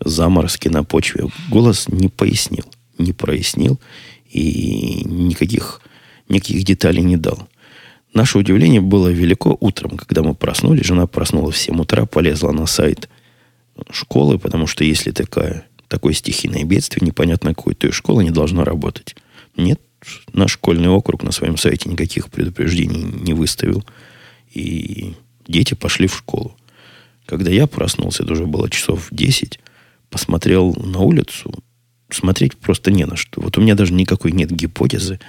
заморозки 0.00 0.68
на 0.68 0.84
почве. 0.84 1.28
Голос 1.50 1.88
не 1.88 2.08
пояснил, 2.08 2.64
не 2.98 3.12
прояснил 3.12 3.80
и 4.30 5.02
никаких, 5.04 5.80
никаких 6.28 6.64
деталей 6.64 7.02
не 7.02 7.16
дал. 7.16 7.48
Наше 8.14 8.38
удивление 8.38 8.80
было 8.80 9.08
велико 9.08 9.56
утром, 9.60 9.96
когда 9.98 10.22
мы 10.22 10.34
проснулись. 10.34 10.86
Жена 10.86 11.06
проснулась 11.06 11.56
в 11.56 11.60
7 11.60 11.80
утра, 11.80 12.06
полезла 12.06 12.50
на 12.52 12.66
сайт 12.66 13.08
школы, 13.90 14.38
потому 14.38 14.66
что 14.66 14.84
если 14.84 15.10
такая, 15.10 15.66
такое 15.88 16.14
стихийное 16.14 16.64
бедствие, 16.64 17.06
непонятно 17.06 17.54
какой, 17.54 17.74
то 17.74 17.86
и 17.86 17.90
школа 17.90 18.22
не 18.22 18.30
должна 18.30 18.64
работать. 18.64 19.16
Нет, 19.56 19.80
наш 20.32 20.52
школьный 20.52 20.88
округ 20.88 21.22
на 21.22 21.32
своем 21.32 21.56
сайте 21.58 21.90
никаких 21.90 22.30
предупреждений 22.30 23.02
не 23.02 23.34
выставил. 23.34 23.84
И 24.52 25.14
дети 25.46 25.74
пошли 25.74 26.06
в 26.06 26.16
школу. 26.16 26.56
Когда 27.26 27.50
я 27.50 27.66
проснулся, 27.66 28.22
это 28.22 28.32
уже 28.32 28.46
было 28.46 28.70
часов 28.70 29.08
10, 29.10 29.60
посмотрел 30.10 30.74
на 30.74 31.00
улицу, 31.00 31.52
смотреть 32.10 32.56
просто 32.56 32.90
не 32.90 33.04
на 33.04 33.16
что. 33.16 33.40
Вот 33.40 33.58
у 33.58 33.60
меня 33.60 33.74
даже 33.74 33.92
никакой 33.92 34.32
нет 34.32 34.50
гипотезы, 34.50 35.20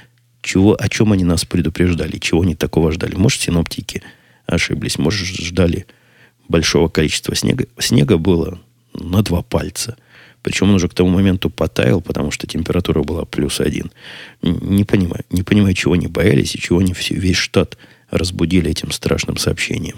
чего, 0.42 0.76
о 0.80 0.90
чем 0.90 1.14
они 1.14 1.24
нас 1.24 1.46
предупреждали, 1.46 2.18
чего 2.18 2.42
они 2.42 2.56
такого 2.56 2.92
ждали. 2.92 3.16
Может, 3.16 3.42
синоптики 3.42 4.02
ошиблись, 4.46 4.98
может, 4.98 5.28
ждали 5.28 5.86
большого 6.48 6.88
количества 6.88 7.36
снега. 7.36 7.66
Снега 7.80 8.18
было 8.18 8.60
на 8.94 9.22
два 9.22 9.42
пальца. 9.42 9.98
Причем 10.42 10.70
он 10.70 10.76
уже 10.76 10.88
к 10.88 10.94
тому 10.94 11.10
моменту 11.10 11.50
потаял, 11.50 12.00
потому 12.00 12.32
что 12.32 12.48
температура 12.48 13.04
была 13.04 13.26
плюс 13.26 13.60
один. 13.60 13.92
Не 14.42 14.84
понимаю, 14.84 15.26
не 15.30 15.44
понимаю, 15.44 15.74
чего 15.74 15.94
они 15.94 16.08
боялись 16.08 16.56
и 16.56 16.60
чего 16.60 16.80
они 16.80 16.94
весь 17.10 17.36
штат 17.36 17.78
разбудили 18.10 18.72
этим 18.72 18.92
страшным 18.92 19.38
сообщением. 19.38 19.98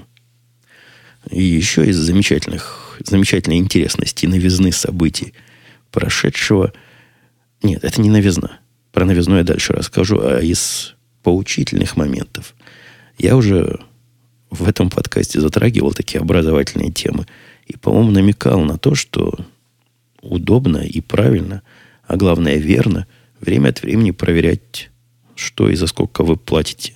И 1.29 1.43
еще 1.43 1.86
из 1.86 1.98
замечательных, 1.98 2.98
замечательной 3.05 3.57
интересности 3.57 4.25
новизны 4.25 4.71
событий 4.71 5.33
прошедшего... 5.91 6.74
Нет, 7.62 7.84
это 7.84 8.01
не 8.01 8.10
новизна. 8.10 8.60
Про 8.91 9.05
новизну 9.05 9.38
я 9.38 9.43
дальше 9.43 9.74
расскажу, 9.74 10.19
а 10.22 10.39
из 10.39 10.96
поучительных 11.24 11.98
моментов. 11.98 12.55
Я 13.17 13.36
уже 13.36 13.79
в 14.50 14.67
этом 14.67 14.89
подкасте 14.89 15.39
затрагивал 15.39 15.93
такие 15.93 16.22
образовательные 16.22 16.91
темы. 16.91 17.25
И, 17.67 17.77
по-моему, 17.77 18.12
намекал 18.12 18.62
на 18.62 18.77
то, 18.77 18.96
что 18.96 19.38
удобно 20.22 20.77
и 20.77 21.01
правильно, 21.01 21.62
а 22.08 22.17
главное 22.17 22.58
верно, 22.58 23.08
время 23.39 23.69
от 23.69 23.81
времени 23.81 24.12
проверять, 24.12 24.89
что 25.36 25.69
и 25.69 25.75
за 25.75 25.88
сколько 25.88 26.24
вы 26.24 26.36
платите. 26.36 26.93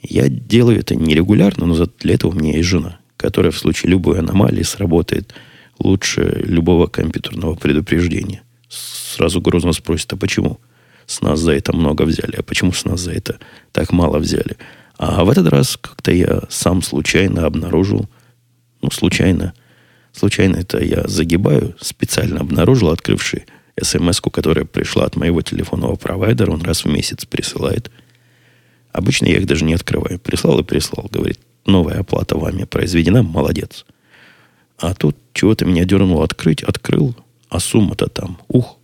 Я 0.00 0.28
делаю 0.28 0.78
это 0.78 0.94
нерегулярно, 0.94 1.66
но 1.66 1.86
для 1.98 2.14
этого 2.14 2.32
у 2.32 2.34
меня 2.34 2.56
есть 2.56 2.68
жена, 2.68 2.98
которая 3.16 3.52
в 3.52 3.58
случае 3.58 3.90
любой 3.90 4.18
аномалии 4.18 4.62
сработает 4.62 5.34
лучше 5.78 6.42
любого 6.44 6.86
компьютерного 6.86 7.54
предупреждения. 7.54 8.42
Сразу 8.68 9.40
грозно 9.40 9.72
спросит, 9.72 10.12
а 10.12 10.16
почему? 10.16 10.60
с 11.06 11.20
нас 11.20 11.40
за 11.40 11.52
это 11.52 11.74
много 11.74 12.02
взяли, 12.02 12.36
а 12.36 12.42
почему 12.42 12.72
с 12.72 12.84
нас 12.84 13.00
за 13.00 13.12
это 13.12 13.38
так 13.72 13.92
мало 13.92 14.18
взяли. 14.18 14.56
А 14.96 15.24
в 15.24 15.30
этот 15.30 15.48
раз 15.48 15.76
как-то 15.80 16.12
я 16.12 16.42
сам 16.48 16.82
случайно 16.82 17.46
обнаружил, 17.46 18.08
ну, 18.80 18.90
случайно, 18.90 19.54
случайно 20.12 20.56
это 20.56 20.82
я 20.82 21.06
загибаю, 21.06 21.74
специально 21.80 22.40
обнаружил, 22.40 22.90
открывший 22.90 23.44
смс 23.80 24.20
которая 24.20 24.64
пришла 24.64 25.04
от 25.04 25.16
моего 25.16 25.40
телефонного 25.42 25.96
провайдера, 25.96 26.50
он 26.50 26.62
раз 26.62 26.84
в 26.84 26.88
месяц 26.88 27.24
присылает. 27.24 27.90
Обычно 28.92 29.26
я 29.26 29.38
их 29.38 29.46
даже 29.46 29.64
не 29.64 29.72
открываю. 29.72 30.18
Прислал 30.18 30.60
и 30.60 30.62
прислал. 30.62 31.08
Говорит, 31.10 31.40
новая 31.64 32.00
оплата 32.00 32.36
вами 32.36 32.64
произведена, 32.64 33.22
молодец. 33.22 33.86
А 34.82 34.94
тут 34.94 35.16
чего-то 35.32 35.64
меня 35.64 35.84
дернуло 35.84 36.24
открыть, 36.24 36.64
открыл, 36.64 37.14
а 37.48 37.60
сумма-то 37.60 38.08
там, 38.08 38.38
ух, 38.48 38.78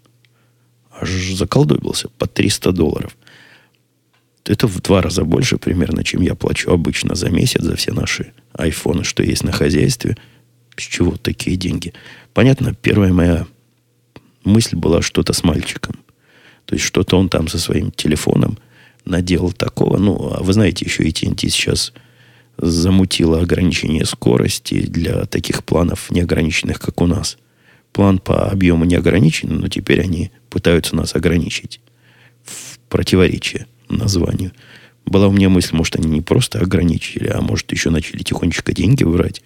аж 0.93 1.11
заколдобился, 1.11 2.09
по 2.19 2.29
300 2.29 2.71
долларов. 2.71 3.17
Это 4.45 4.69
в 4.69 4.81
два 4.81 5.03
раза 5.03 5.25
больше 5.25 5.59
примерно, 5.59 6.05
чем 6.05 6.23
я 6.23 6.37
плачу 6.37 6.71
обычно 6.71 7.17
за 7.17 7.31
месяц 7.31 7.63
за 7.63 7.75
все 7.75 7.93
наши 7.93 8.33
айфоны, 8.53 9.03
что 9.03 9.25
есть 9.25 9.43
на 9.43 9.51
хозяйстве. 9.51 10.17
С 10.77 10.83
чего 10.83 11.17
такие 11.17 11.57
деньги? 11.57 11.93
Понятно, 12.33 12.75
первая 12.75 13.13
моя 13.13 13.47
мысль 14.45 14.77
была 14.77 15.03
что-то 15.03 15.33
с 15.33 15.43
мальчиком. 15.43 15.97
То 16.65 16.77
есть 16.77 16.87
что-то 16.87 17.19
он 17.19 17.29
там 17.29 17.49
со 17.49 17.59
своим 17.59 17.91
телефоном 17.91 18.57
наделал 19.05 19.51
такого. 19.51 19.99
Ну, 19.99 20.33
а 20.33 20.45
вы 20.45 20.53
знаете, 20.53 20.85
еще 20.85 21.03
и 21.03 21.11
TNT 21.11 21.49
сейчас 21.49 21.93
замутила 22.59 23.41
ограничение 23.41 24.05
скорости 24.05 24.87
для 24.87 25.25
таких 25.27 25.65
планов 25.65 26.11
неограниченных, 26.11 26.81
как 26.81 27.01
у 27.01 27.07
нас. 27.07 27.39
План 27.93 28.19
по 28.19 28.51
объему 28.51 28.85
не 28.85 28.97
ограничен, 28.97 29.57
но 29.57 29.69
теперь 29.69 30.01
они 30.01 30.31
пытаются 30.51 30.95
нас 30.95 31.15
ограничить 31.15 31.81
в 32.45 32.79
противоречие 32.89 33.67
названию. 33.89 34.53
Была 35.07 35.29
у 35.29 35.33
меня 35.33 35.49
мысль, 35.49 35.75
может, 35.75 35.97
они 35.97 36.09
не 36.09 36.21
просто 36.21 36.61
ограничили, 36.61 37.29
а 37.29 37.41
может, 37.41 37.73
еще 37.73 37.91
начали 37.91 38.23
тихонечко 38.23 38.73
деньги 38.73 39.05
брать. 39.05 39.43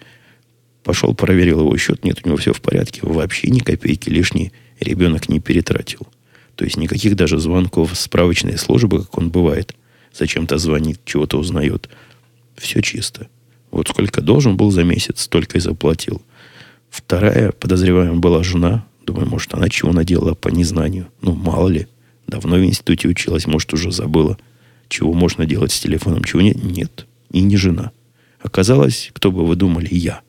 Пошел, 0.83 1.13
проверил 1.13 1.61
его 1.61 1.77
счет, 1.77 2.03
нет, 2.03 2.19
у 2.23 2.27
него 2.27 2.37
все 2.37 2.51
в 2.51 2.61
порядке, 2.61 2.99
вообще 3.03 3.47
ни 3.49 3.59
копейки 3.59 4.09
лишней 4.09 4.51
ребенок 4.79 5.29
не 5.29 5.39
перетратил. 5.39 6.07
То 6.55 6.65
есть 6.65 6.77
никаких 6.77 7.15
даже 7.15 7.39
звонков 7.39 7.97
справочной 7.97 8.57
службы, 8.57 9.01
как 9.03 9.17
он 9.17 9.29
бывает, 9.29 9.73
зачем-то 10.13 10.57
звонит, 10.57 10.99
чего-то 11.05 11.37
узнает. 11.37 11.89
Все 12.55 12.81
чисто. 12.81 13.27
Вот 13.71 13.87
сколько 13.87 14.21
должен 14.21 14.55
был 14.55 14.71
за 14.71 14.83
месяц, 14.83 15.21
столько 15.21 15.57
и 15.57 15.61
заплатил. 15.61 16.21
Вторая, 16.89 17.51
подозреваемая, 17.51 18.19
была 18.19 18.43
жена. 18.43 18.85
Думаю, 19.05 19.27
может, 19.27 19.53
она 19.53 19.67
чего 19.67 19.91
наделала 19.91 20.35
по 20.35 20.49
незнанию. 20.49 21.07
Ну, 21.21 21.33
мало 21.33 21.67
ли. 21.69 21.87
Давно 22.27 22.55
в 22.57 22.63
институте 22.63 23.07
училась, 23.07 23.47
может, 23.47 23.73
уже 23.73 23.91
забыла. 23.91 24.37
Чего 24.89 25.13
можно 25.13 25.45
делать 25.45 25.71
с 25.71 25.79
телефоном, 25.79 26.23
чего 26.23 26.41
нет. 26.41 26.63
Нет. 26.63 27.07
И 27.31 27.41
не 27.41 27.57
жена. 27.57 27.91
Оказалось, 28.41 29.09
кто 29.13 29.31
бы 29.31 29.45
вы 29.45 29.55
думали, 29.55 29.87
я. 29.91 30.21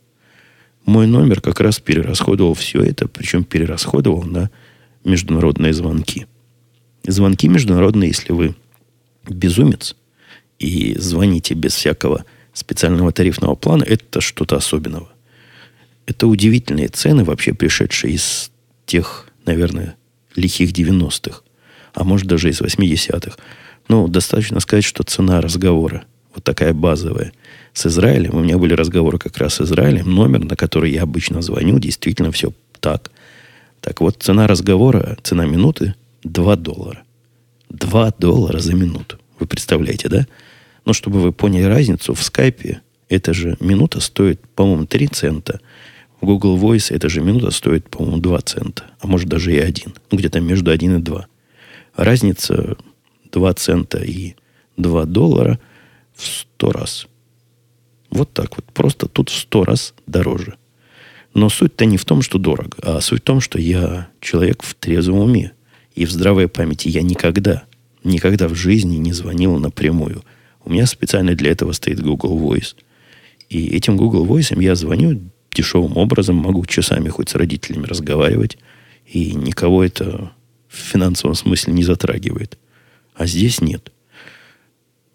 Мой 0.86 1.06
номер 1.06 1.40
как 1.40 1.60
раз 1.60 1.80
перерасходовал 1.80 2.54
все 2.54 2.82
это, 2.82 3.08
причем 3.08 3.44
перерасходовал 3.44 4.22
на 4.22 4.50
международные 5.04 5.72
звонки. 5.72 6.26
Звонки 7.06 7.48
международные, 7.48 8.08
если 8.08 8.32
вы 8.32 8.54
безумец 9.28 9.96
и 10.64 10.98
звоните 10.98 11.54
без 11.54 11.74
всякого 11.74 12.24
специального 12.52 13.12
тарифного 13.12 13.54
плана, 13.54 13.84
это 13.84 14.20
что-то 14.20 14.56
особенного. 14.56 15.08
Это 16.06 16.26
удивительные 16.26 16.88
цены, 16.88 17.24
вообще 17.24 17.52
пришедшие 17.52 18.14
из 18.14 18.50
тех, 18.86 19.28
наверное, 19.46 19.96
лихих 20.36 20.72
90-х, 20.72 21.40
а 21.94 22.04
может 22.04 22.26
даже 22.26 22.50
из 22.50 22.60
80-х. 22.60 23.36
Ну, 23.88 24.08
достаточно 24.08 24.60
сказать, 24.60 24.84
что 24.84 25.02
цена 25.02 25.40
разговора, 25.40 26.04
вот 26.34 26.44
такая 26.44 26.72
базовая, 26.72 27.32
с 27.72 27.86
Израилем, 27.86 28.34
у 28.36 28.40
меня 28.40 28.56
были 28.56 28.74
разговоры 28.74 29.18
как 29.18 29.36
раз 29.38 29.54
с 29.54 29.60
Израилем, 29.62 30.10
номер, 30.14 30.44
на 30.44 30.56
который 30.56 30.92
я 30.92 31.02
обычно 31.02 31.42
звоню, 31.42 31.78
действительно 31.78 32.30
все 32.30 32.52
так. 32.80 33.10
Так 33.80 34.00
вот, 34.00 34.22
цена 34.22 34.46
разговора, 34.46 35.18
цена 35.22 35.44
минуты 35.44 35.94
2 36.22 36.56
доллара. 36.56 37.02
2 37.70 38.12
доллара 38.18 38.58
за 38.60 38.74
минуту. 38.74 39.18
Вы 39.38 39.46
представляете, 39.46 40.08
да? 40.08 40.26
Но 40.84 40.92
чтобы 40.92 41.20
вы 41.20 41.32
поняли 41.32 41.64
разницу, 41.64 42.14
в 42.14 42.22
скайпе 42.22 42.80
эта 43.08 43.34
же 43.34 43.56
минута 43.60 44.00
стоит, 44.00 44.40
по-моему, 44.54 44.86
3 44.86 45.08
цента. 45.08 45.60
В 46.20 46.26
Google 46.26 46.58
Voice 46.58 46.94
эта 46.94 47.08
же 47.08 47.20
минута 47.20 47.50
стоит, 47.50 47.88
по-моему, 47.88 48.18
2 48.18 48.40
цента. 48.42 48.84
А 49.00 49.06
может 49.06 49.28
даже 49.28 49.54
и 49.54 49.58
1. 49.58 49.94
Ну, 50.10 50.18
где-то 50.18 50.40
между 50.40 50.70
1 50.70 50.96
и 50.96 51.00
2. 51.00 51.26
Разница 51.96 52.76
2 53.32 53.54
цента 53.54 53.98
и 53.98 54.34
2 54.76 55.04
доллара 55.04 55.58
в 56.14 56.26
100 56.26 56.72
раз. 56.72 57.06
Вот 58.10 58.32
так 58.32 58.56
вот. 58.56 58.64
Просто 58.66 59.08
тут 59.08 59.28
в 59.28 59.38
100 59.38 59.64
раз 59.64 59.94
дороже. 60.06 60.56
Но 61.34 61.48
суть-то 61.48 61.84
не 61.84 61.96
в 61.96 62.04
том, 62.04 62.22
что 62.22 62.38
дорого, 62.38 62.76
а 62.80 63.00
суть 63.00 63.22
в 63.22 63.24
том, 63.24 63.40
что 63.40 63.58
я 63.58 64.08
человек 64.20 64.62
в 64.62 64.74
трезвом 64.74 65.18
уме. 65.18 65.52
И 65.94 66.06
в 66.06 66.10
здравой 66.12 66.48
памяти 66.48 66.88
я 66.88 67.02
никогда, 67.02 67.64
никогда 68.04 68.48
в 68.48 68.54
жизни 68.54 68.96
не 68.96 69.12
звонил 69.12 69.58
напрямую. 69.58 70.22
У 70.64 70.70
меня 70.70 70.86
специально 70.86 71.34
для 71.34 71.50
этого 71.50 71.72
стоит 71.72 72.00
Google 72.00 72.38
Voice. 72.38 72.74
И 73.48 73.68
этим 73.68 73.96
Google 73.96 74.26
Voice 74.26 74.60
я 74.60 74.74
звоню 74.74 75.20
дешевым 75.52 75.96
образом, 75.96 76.36
могу 76.36 76.64
часами 76.66 77.08
хоть 77.08 77.28
с 77.28 77.34
родителями 77.34 77.86
разговаривать, 77.86 78.58
и 79.06 79.34
никого 79.34 79.84
это 79.84 80.32
в 80.68 80.76
финансовом 80.76 81.34
смысле 81.34 81.74
не 81.74 81.84
затрагивает. 81.84 82.58
А 83.14 83.26
здесь 83.26 83.60
нет. 83.60 83.92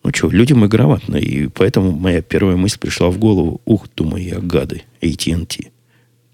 Ну 0.03 0.11
что, 0.13 0.29
люди 0.29 0.53
мы 0.53 0.69
грамотные, 0.69 1.23
и 1.23 1.47
поэтому 1.47 1.91
моя 1.91 2.21
первая 2.21 2.55
мысль 2.55 2.79
пришла 2.79 3.09
в 3.09 3.17
голову. 3.17 3.61
Ух, 3.65 3.87
думаю 3.95 4.23
я, 4.23 4.39
гады, 4.39 4.83
AT&T 5.01 5.71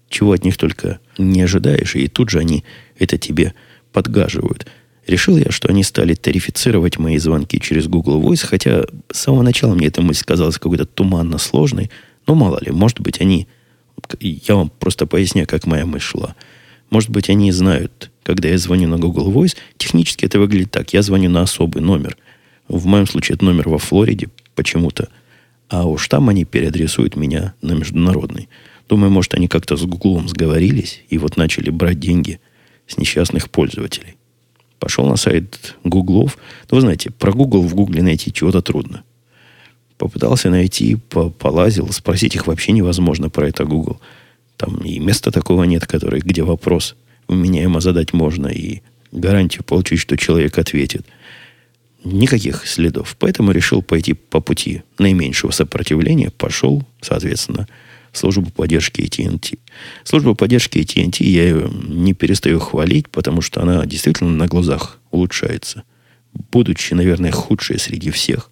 чего 0.08 0.32
от 0.32 0.44
них 0.44 0.56
только 0.56 1.00
не 1.18 1.42
ожидаешь, 1.42 1.94
и 1.96 2.08
тут 2.08 2.30
же 2.30 2.38
они 2.38 2.64
это 2.98 3.18
тебе 3.18 3.54
подгаживают. 3.92 4.66
Решил 5.06 5.36
я, 5.36 5.50
что 5.50 5.68
они 5.68 5.84
стали 5.84 6.14
тарифицировать 6.14 6.98
мои 6.98 7.16
звонки 7.18 7.60
через 7.60 7.86
Google 7.86 8.20
Voice, 8.20 8.44
хотя 8.44 8.84
с 9.12 9.20
самого 9.20 9.42
начала 9.42 9.74
мне 9.74 9.86
эта 9.86 10.02
мысль 10.02 10.24
казалась 10.24 10.58
какой-то 10.58 10.84
туманно 10.84 11.38
сложной, 11.38 11.90
но 12.26 12.34
мало 12.34 12.58
ли, 12.60 12.72
может 12.72 13.00
быть, 13.00 13.20
они... 13.20 13.46
Я 14.20 14.56
вам 14.56 14.68
просто 14.68 15.06
поясню, 15.06 15.46
как 15.46 15.66
моя 15.66 15.86
мысль 15.86 16.04
шла. 16.04 16.34
Может 16.90 17.10
быть, 17.10 17.30
они 17.30 17.52
знают, 17.52 18.10
когда 18.24 18.48
я 18.48 18.58
звоню 18.58 18.88
на 18.88 18.98
Google 18.98 19.32
Voice, 19.32 19.56
технически 19.76 20.24
это 20.24 20.40
выглядит 20.40 20.72
так. 20.72 20.92
Я 20.92 21.02
звоню 21.02 21.30
на 21.30 21.42
особый 21.42 21.82
номер. 21.82 22.16
В 22.68 22.86
моем 22.86 23.06
случае 23.06 23.36
это 23.36 23.44
номер 23.44 23.68
во 23.68 23.78
Флориде 23.78 24.28
почему-то. 24.56 25.08
А 25.68 25.86
уж 25.86 26.08
там 26.08 26.28
они 26.28 26.44
переадресуют 26.44 27.16
меня 27.16 27.54
на 27.62 27.72
международный. 27.72 28.48
Думаю, 28.88 29.10
может, 29.10 29.34
они 29.34 29.46
как-то 29.46 29.76
с 29.76 29.82
Гуглом 29.84 30.28
сговорились 30.28 31.02
и 31.08 31.18
вот 31.18 31.36
начали 31.36 31.70
брать 31.70 32.00
деньги 32.00 32.40
с 32.88 32.98
несчастных 32.98 33.50
пользователей. 33.50 34.16
Пошел 34.78 35.06
на 35.06 35.16
сайт 35.16 35.76
Гуглов. 35.84 36.36
Ну, 36.70 36.76
вы 36.76 36.80
знаете, 36.80 37.10
про 37.10 37.32
Google 37.32 37.62
в 37.62 37.74
Гугле 37.74 38.02
найти 38.02 38.32
чего-то 38.32 38.60
трудно. 38.60 39.02
Попытался 39.96 40.50
найти, 40.50 40.96
полазил. 41.38 41.90
Спросить 41.92 42.34
их 42.34 42.46
вообще 42.46 42.72
невозможно 42.72 43.30
про 43.30 43.48
это 43.48 43.64
Google. 43.64 44.00
Там 44.56 44.76
и 44.78 44.98
места 44.98 45.30
такого 45.30 45.64
нет, 45.64 45.86
который, 45.86 46.20
где 46.20 46.42
вопрос 46.42 46.96
вменяемо 47.28 47.80
задать 47.80 48.12
можно 48.12 48.48
и 48.48 48.82
гарантию 49.12 49.64
получить, 49.64 50.00
что 50.00 50.16
человек 50.16 50.58
ответит. 50.58 51.06
Никаких 52.04 52.66
следов. 52.66 53.16
Поэтому 53.18 53.52
решил 53.52 53.82
пойти 53.82 54.12
по 54.12 54.40
пути 54.40 54.82
наименьшего 54.98 55.50
сопротивления. 55.50 56.30
Пошел, 56.30 56.84
соответственно, 57.00 57.66
службу 58.16 58.50
поддержки 58.50 59.00
AT&T. 59.00 59.58
Служба 60.04 60.34
поддержки 60.34 60.78
AT&T 60.78 61.24
я 61.24 61.44
ее 61.44 61.70
не 61.70 62.14
перестаю 62.14 62.58
хвалить, 62.60 63.08
потому 63.08 63.42
что 63.42 63.62
она 63.62 63.84
действительно 63.86 64.30
на 64.30 64.46
глазах 64.46 64.98
улучшается. 65.10 65.84
Будучи, 66.52 66.94
наверное, 66.94 67.32
худшей 67.32 67.78
среди 67.78 68.10
всех, 68.10 68.50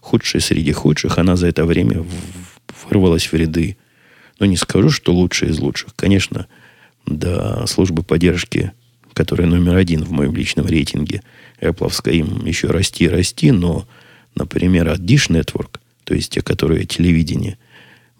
худшей 0.00 0.40
среди 0.40 0.72
худших, 0.72 1.18
она 1.18 1.36
за 1.36 1.48
это 1.48 1.64
время 1.64 2.04
вырвалась 2.84 3.26
в 3.26 3.34
ряды. 3.34 3.76
Но 4.38 4.46
не 4.46 4.56
скажу, 4.56 4.90
что 4.90 5.12
лучшая 5.12 5.50
из 5.50 5.58
лучших. 5.58 5.94
Конечно, 5.94 6.46
до 7.06 7.66
службы 7.66 8.02
поддержки, 8.02 8.72
которая 9.12 9.46
номер 9.46 9.76
один 9.76 10.04
в 10.04 10.10
моем 10.10 10.34
личном 10.34 10.66
рейтинге, 10.66 11.22
Apple 11.60 12.12
им 12.12 12.44
еще 12.44 12.68
расти 12.68 13.04
и 13.04 13.08
расти, 13.08 13.50
но, 13.50 13.86
например, 14.34 14.88
от 14.88 15.00
Dish 15.00 15.30
Network, 15.30 15.78
то 16.04 16.14
есть 16.14 16.32
те, 16.32 16.42
которые 16.42 16.86
телевидение– 16.86 17.58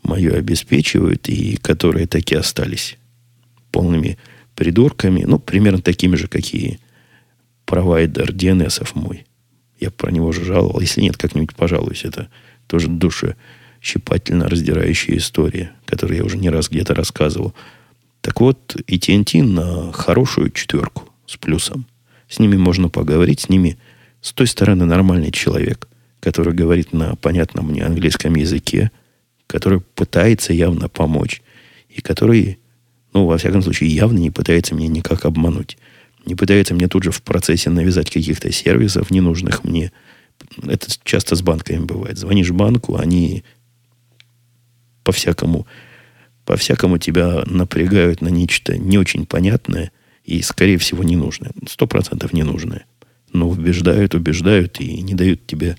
мое 0.03 0.35
обеспечивают, 0.35 1.29
и 1.29 1.57
которые 1.57 2.07
такие 2.07 2.41
остались 2.41 2.99
полными 3.71 4.19
придурками, 4.55 5.25
ну, 5.25 5.39
примерно 5.39 5.81
такими 5.81 6.17
же, 6.17 6.29
какие 6.29 6.79
провайдер 7.65 8.31
DNS 8.31 8.89
мой. 8.95 9.25
Я 9.81 9.91
про 9.91 10.11
него 10.11 10.31
же 10.33 10.45
жаловал. 10.45 10.81
Если 10.81 11.01
нет, 11.01 11.17
как-нибудь 11.17 11.57
пожалуюсь. 11.57 12.05
Это 12.05 12.29
тоже 12.67 12.89
душещипательно 12.89 14.49
раздирающая 14.49 15.17
история, 15.17 15.73
которую 15.87 16.19
я 16.19 16.25
уже 16.25 16.37
не 16.37 16.51
раз 16.51 16.69
где-то 16.69 16.95
рассказывал. 16.95 17.55
Так 18.21 18.41
вот, 18.41 18.77
и 18.87 18.99
TNT 18.99 19.43
на 19.43 19.93
хорошую 19.93 20.51
четверку 20.51 21.09
с 21.27 21.37
плюсом. 21.37 21.87
С 22.29 22.39
ними 22.39 22.57
можно 22.57 22.89
поговорить, 22.89 23.41
с 23.41 23.49
ними 23.49 23.79
с 24.21 24.33
той 24.33 24.47
стороны 24.47 24.85
нормальный 24.85 25.33
человек, 25.33 25.89
который 26.21 26.55
говорит 26.55 26.93
на 26.93 27.17
понятном 27.17 27.69
мне 27.69 27.85
английском 27.85 28.35
языке– 28.35 28.91
который 29.53 29.81
пытается 29.81 30.55
явно 30.55 30.89
помочь. 30.89 31.43
И 31.91 32.01
который, 32.01 32.59
ну, 33.13 33.27
во 33.27 33.37
всяком 33.37 33.61
случае, 33.61 33.91
явно 33.91 34.17
не 34.17 34.31
пытается 34.31 34.75
меня 34.75 34.89
никак 34.89 35.27
обмануть. 35.27 35.77
Не 36.25 36.35
пытается 36.35 36.75
мне 36.75 36.89
тут 36.89 37.03
же 37.03 37.11
в 37.11 37.21
процессе 37.21 37.69
навязать 37.69 38.11
каких-то 38.11 38.51
сервисов, 38.51 39.11
ненужных 39.11 39.63
мне. 39.63 39.93
Это 40.63 40.87
часто 41.05 41.37
с 41.37 41.43
банками 41.43 41.85
бывает. 41.85 42.17
Звонишь 42.17 42.51
банку, 42.51 42.97
они 42.97 43.45
по-всякому, 45.05 45.67
по-всякому 46.47 46.97
тебя 46.97 47.43
напрягают 47.45 48.23
на 48.23 48.29
нечто 48.29 48.79
не 48.79 48.97
очень 48.97 49.27
понятное 49.27 49.93
и, 50.25 50.41
скорее 50.41 50.79
всего, 50.79 51.03
ненужное. 51.03 51.53
Сто 51.69 51.87
процентов 51.87 52.33
ненужное. 52.33 52.87
но 53.35 53.51
убеждают, 53.51 54.15
убеждают 54.15 54.81
и 54.81 55.03
не 55.03 55.13
дают 55.13 55.47
тебе 55.47 55.77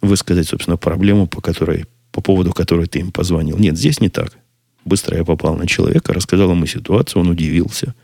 высказать, 0.00 0.48
собственно, 0.48 0.78
проблему, 0.78 1.26
по 1.26 1.42
которой, 1.42 1.84
по 2.16 2.22
поводу 2.22 2.54
которой 2.54 2.86
ты 2.86 3.00
им 3.00 3.12
позвонил. 3.12 3.58
Нет, 3.58 3.76
здесь 3.76 4.00
не 4.00 4.08
так. 4.08 4.38
Быстро 4.86 5.18
я 5.18 5.24
попал 5.24 5.54
на 5.54 5.66
человека, 5.66 6.14
рассказал 6.14 6.50
ему 6.50 6.64
ситуацию, 6.64 7.20
он 7.20 7.28
удивился. 7.28 7.94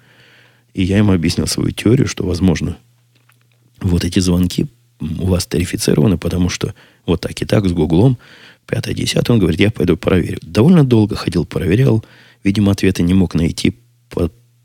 И 0.74 0.82
я 0.82 0.98
ему 0.98 1.12
объяснил 1.12 1.46
свою 1.46 1.70
теорию, 1.70 2.06
что, 2.06 2.26
возможно, 2.26 2.76
вот 3.80 4.04
эти 4.04 4.18
звонки 4.18 4.66
у 5.00 5.28
вас 5.28 5.46
тарифицированы, 5.46 6.18
потому 6.18 6.50
что 6.50 6.74
вот 7.06 7.22
так 7.22 7.40
и 7.40 7.46
так 7.46 7.66
с 7.66 7.72
Гуглом, 7.72 8.18
пятое, 8.66 8.92
десятое, 8.92 9.32
он 9.32 9.40
говорит, 9.40 9.60
я 9.60 9.70
пойду 9.70 9.96
проверю. 9.96 10.40
Довольно 10.42 10.84
долго 10.84 11.16
ходил, 11.16 11.46
проверял, 11.46 12.04
видимо, 12.44 12.72
ответа 12.72 13.02
не 13.02 13.14
мог 13.14 13.34
найти, 13.34 13.78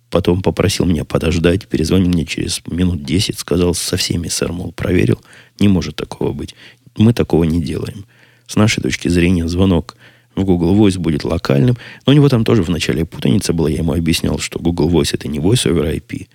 потом 0.10 0.42
попросил 0.42 0.86
меня 0.86 1.06
подождать, 1.06 1.70
перезвонил 1.70 2.10
мне 2.10 2.26
через 2.26 2.62
минут 2.68 3.06
десять, 3.06 3.40
сказал, 3.40 3.74
со 3.74 3.96
всеми, 3.96 4.28
сэр, 4.28 4.52
мол, 4.52 4.74
проверил, 4.74 5.22
не 5.58 5.70
может 5.70 5.96
такого 5.96 6.34
быть. 6.34 6.54
Мы 6.98 7.14
такого 7.14 7.46
не 7.46 7.62
делаем. 7.62 8.04
С 8.48 8.56
нашей 8.56 8.82
точки 8.82 9.08
зрения 9.08 9.48
звонок 9.48 9.96
в 10.36 10.44
Google 10.44 10.76
Voice 10.76 10.98
будет 10.98 11.24
локальным, 11.24 11.78
но 12.06 12.14
у 12.14 12.16
него 12.16 12.30
там 12.30 12.46
тоже 12.46 12.64
в 12.64 12.70
начале 12.70 13.06
путаница 13.06 13.54
была, 13.54 13.70
я 13.70 13.78
ему 13.78 13.94
объяснял, 13.94 14.40
что 14.40 14.60
Google 14.60 14.90
Voice 14.90 15.12
это 15.14 15.28
не 15.28 15.40
Voice 15.40 15.70
over 15.70 15.94
IP, 15.94 16.28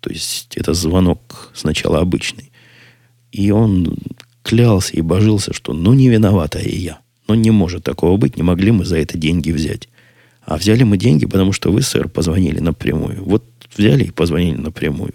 то 0.00 0.10
есть 0.10 0.56
это 0.56 0.74
звонок 0.74 1.50
сначала 1.54 2.00
обычный. 2.00 2.50
И 3.32 3.50
он 3.50 3.96
клялся 4.42 4.92
и 4.92 5.00
божился, 5.00 5.52
что 5.52 5.72
ну 5.72 5.94
не 5.94 6.08
виновата 6.08 6.58
и 6.58 6.76
я. 6.76 6.98
Но 7.26 7.34
не 7.34 7.50
может 7.50 7.84
такого 7.84 8.16
быть, 8.16 8.36
не 8.36 8.42
могли 8.42 8.70
мы 8.70 8.84
за 8.84 8.98
это 8.98 9.16
деньги 9.16 9.50
взять. 9.50 9.88
А 10.44 10.58
взяли 10.58 10.82
мы 10.82 10.98
деньги, 10.98 11.24
потому 11.24 11.52
что 11.52 11.72
вы, 11.72 11.80
сэр, 11.80 12.08
позвонили 12.08 12.60
напрямую. 12.60 13.24
Вот 13.24 13.44
взяли 13.76 14.04
и 14.04 14.10
позвонили 14.10 14.56
напрямую. 14.56 15.14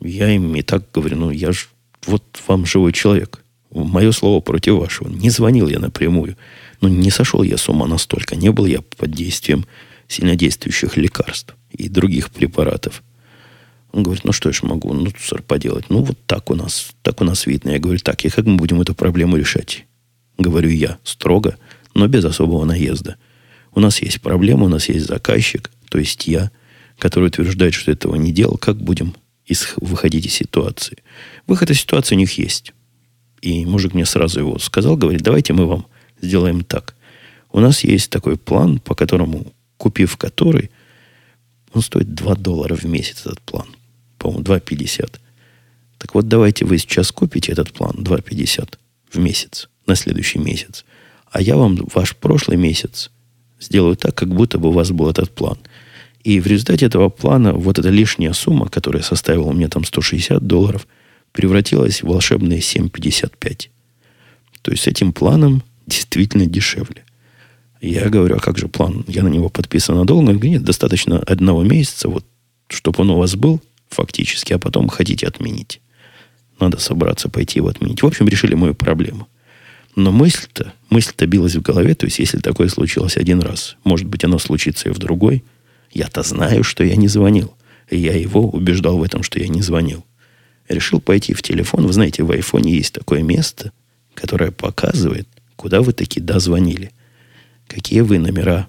Я 0.00 0.30
им 0.30 0.54
и 0.54 0.62
так 0.62 0.84
говорю, 0.92 1.16
ну 1.16 1.30
я 1.30 1.52
ж 1.52 1.68
вот 2.06 2.22
вам 2.46 2.66
живой 2.66 2.92
человек. 2.92 3.42
Мое 3.84 4.12
слово 4.12 4.40
против 4.40 4.74
вашего. 4.74 5.08
Не 5.08 5.30
звонил 5.30 5.68
я 5.68 5.78
напрямую. 5.78 6.36
Ну, 6.80 6.88
не 6.88 7.10
сошел 7.10 7.42
я 7.42 7.56
с 7.56 7.68
ума 7.68 7.86
настолько. 7.86 8.36
Не 8.36 8.50
был 8.50 8.66
я 8.66 8.80
под 8.96 9.10
действием 9.10 9.66
сильнодействующих 10.08 10.96
лекарств 10.96 11.54
и 11.70 11.88
других 11.88 12.30
препаратов. 12.30 13.02
Он 13.92 14.02
говорит, 14.02 14.24
ну 14.24 14.32
что 14.32 14.52
ж 14.52 14.62
могу, 14.62 14.92
ну, 14.92 15.10
сэр, 15.18 15.42
поделать. 15.42 15.86
Ну, 15.88 16.02
вот 16.02 16.18
так 16.26 16.50
у 16.50 16.54
нас, 16.54 16.90
так 17.02 17.20
у 17.20 17.24
нас 17.24 17.46
видно. 17.46 17.70
Я 17.70 17.78
говорю, 17.78 17.98
так, 17.98 18.24
и 18.24 18.28
как 18.28 18.44
мы 18.46 18.56
будем 18.56 18.80
эту 18.80 18.94
проблему 18.94 19.36
решать? 19.36 19.86
Говорю 20.38 20.70
я, 20.70 20.98
строго, 21.02 21.56
но 21.94 22.06
без 22.06 22.24
особого 22.24 22.64
наезда. 22.64 23.16
У 23.72 23.80
нас 23.80 24.00
есть 24.02 24.20
проблема, 24.20 24.64
у 24.64 24.68
нас 24.68 24.88
есть 24.88 25.06
заказчик, 25.06 25.70
то 25.88 25.98
есть 25.98 26.26
я, 26.26 26.50
который 26.98 27.28
утверждает, 27.28 27.74
что 27.74 27.90
этого 27.90 28.16
не 28.16 28.32
делал. 28.32 28.58
Как 28.58 28.76
будем 28.76 29.14
из, 29.46 29.74
выходить 29.76 30.26
из 30.26 30.34
ситуации? 30.34 30.98
Выход 31.46 31.70
из 31.70 31.80
ситуации 31.80 32.14
у 32.14 32.18
них 32.18 32.36
есть. 32.38 32.74
И 33.40 33.64
мужик 33.66 33.94
мне 33.94 34.06
сразу 34.06 34.40
его 34.40 34.58
сказал, 34.58 34.96
говорит, 34.96 35.22
давайте 35.22 35.52
мы 35.52 35.66
вам 35.66 35.86
сделаем 36.20 36.64
так. 36.64 36.94
У 37.52 37.60
нас 37.60 37.84
есть 37.84 38.10
такой 38.10 38.36
план, 38.36 38.78
по 38.78 38.94
которому, 38.94 39.52
купив 39.76 40.16
который, 40.16 40.70
он 41.72 41.82
стоит 41.82 42.14
2 42.14 42.34
доллара 42.36 42.74
в 42.74 42.84
месяц, 42.84 43.20
этот 43.20 43.40
план 43.40 43.66
по-моему, 44.26 44.42
2,50. 44.42 45.20
Так 45.98 46.14
вот, 46.14 46.28
давайте 46.28 46.64
вы 46.64 46.78
сейчас 46.78 47.12
купите 47.12 47.52
этот 47.52 47.72
план 47.72 47.96
2,50 47.98 48.74
в 49.10 49.18
месяц, 49.18 49.68
на 49.86 49.94
следующий 49.94 50.38
месяц. 50.38 50.84
А 51.30 51.40
я 51.40 51.56
вам 51.56 51.76
ваш 51.94 52.16
прошлый 52.16 52.56
месяц 52.56 53.10
сделаю 53.60 53.96
так, 53.96 54.14
как 54.14 54.28
будто 54.28 54.58
бы 54.58 54.68
у 54.68 54.72
вас 54.72 54.90
был 54.90 55.08
этот 55.08 55.34
план. 55.34 55.58
И 56.22 56.40
в 56.40 56.46
результате 56.46 56.86
этого 56.86 57.08
плана 57.08 57.52
вот 57.52 57.78
эта 57.78 57.88
лишняя 57.88 58.32
сумма, 58.32 58.68
которая 58.68 59.02
составила 59.02 59.52
мне 59.52 59.68
там 59.68 59.84
160 59.84 60.44
долларов, 60.44 60.86
превратилась 61.36 62.02
в 62.02 62.06
волшебные 62.06 62.60
7,55. 62.60 63.68
То 64.62 64.70
есть 64.72 64.88
этим 64.88 65.12
планом 65.12 65.62
действительно 65.86 66.46
дешевле. 66.46 67.04
Я 67.82 68.08
говорю, 68.08 68.36
а 68.36 68.40
как 68.40 68.58
же 68.58 68.68
план? 68.68 69.04
Я 69.06 69.22
на 69.22 69.28
него 69.28 69.50
подписан 69.50 69.96
надолго. 69.96 70.32
Нет, 70.32 70.64
достаточно 70.64 71.18
одного 71.18 71.62
месяца, 71.62 72.08
вот, 72.08 72.24
чтобы 72.68 73.02
он 73.02 73.10
у 73.10 73.18
вас 73.18 73.36
был, 73.36 73.60
фактически, 73.90 74.54
а 74.54 74.58
потом 74.58 74.88
хотите 74.88 75.26
отменить. 75.26 75.80
Надо 76.58 76.78
собраться, 76.78 77.28
пойти 77.28 77.58
его 77.58 77.68
отменить. 77.68 78.02
В 78.02 78.06
общем, 78.06 78.26
решили 78.26 78.54
мою 78.54 78.74
проблему. 78.74 79.28
Но 79.94 80.12
мысль-то, 80.12 80.72
мысль-то 80.88 81.26
билась 81.26 81.54
в 81.54 81.62
голове, 81.62 81.94
то 81.94 82.06
есть 82.06 82.18
если 82.18 82.38
такое 82.38 82.68
случилось 82.68 83.18
один 83.18 83.40
раз, 83.40 83.76
может 83.84 84.06
быть, 84.06 84.24
оно 84.24 84.38
случится 84.38 84.88
и 84.88 84.92
в 84.92 84.98
другой. 84.98 85.44
Я-то 85.92 86.22
знаю, 86.22 86.64
что 86.64 86.82
я 86.82 86.96
не 86.96 87.08
звонил. 87.08 87.54
И 87.90 87.98
я 87.98 88.14
его 88.16 88.48
убеждал 88.48 88.96
в 88.98 89.02
этом, 89.02 89.22
что 89.22 89.38
я 89.38 89.48
не 89.48 89.60
звонил. 89.60 90.05
Решил 90.68 91.00
пойти 91.00 91.32
в 91.32 91.42
телефон. 91.42 91.86
Вы 91.86 91.92
знаете, 91.92 92.22
в 92.22 92.30
айфоне 92.30 92.72
есть 92.72 92.92
такое 92.92 93.22
место, 93.22 93.72
которое 94.14 94.50
показывает, 94.50 95.28
куда 95.56 95.82
вы 95.82 95.92
таки 95.92 96.20
дозвонили. 96.20 96.92
Какие 97.68 98.00
вы 98.00 98.18
номера 98.18 98.68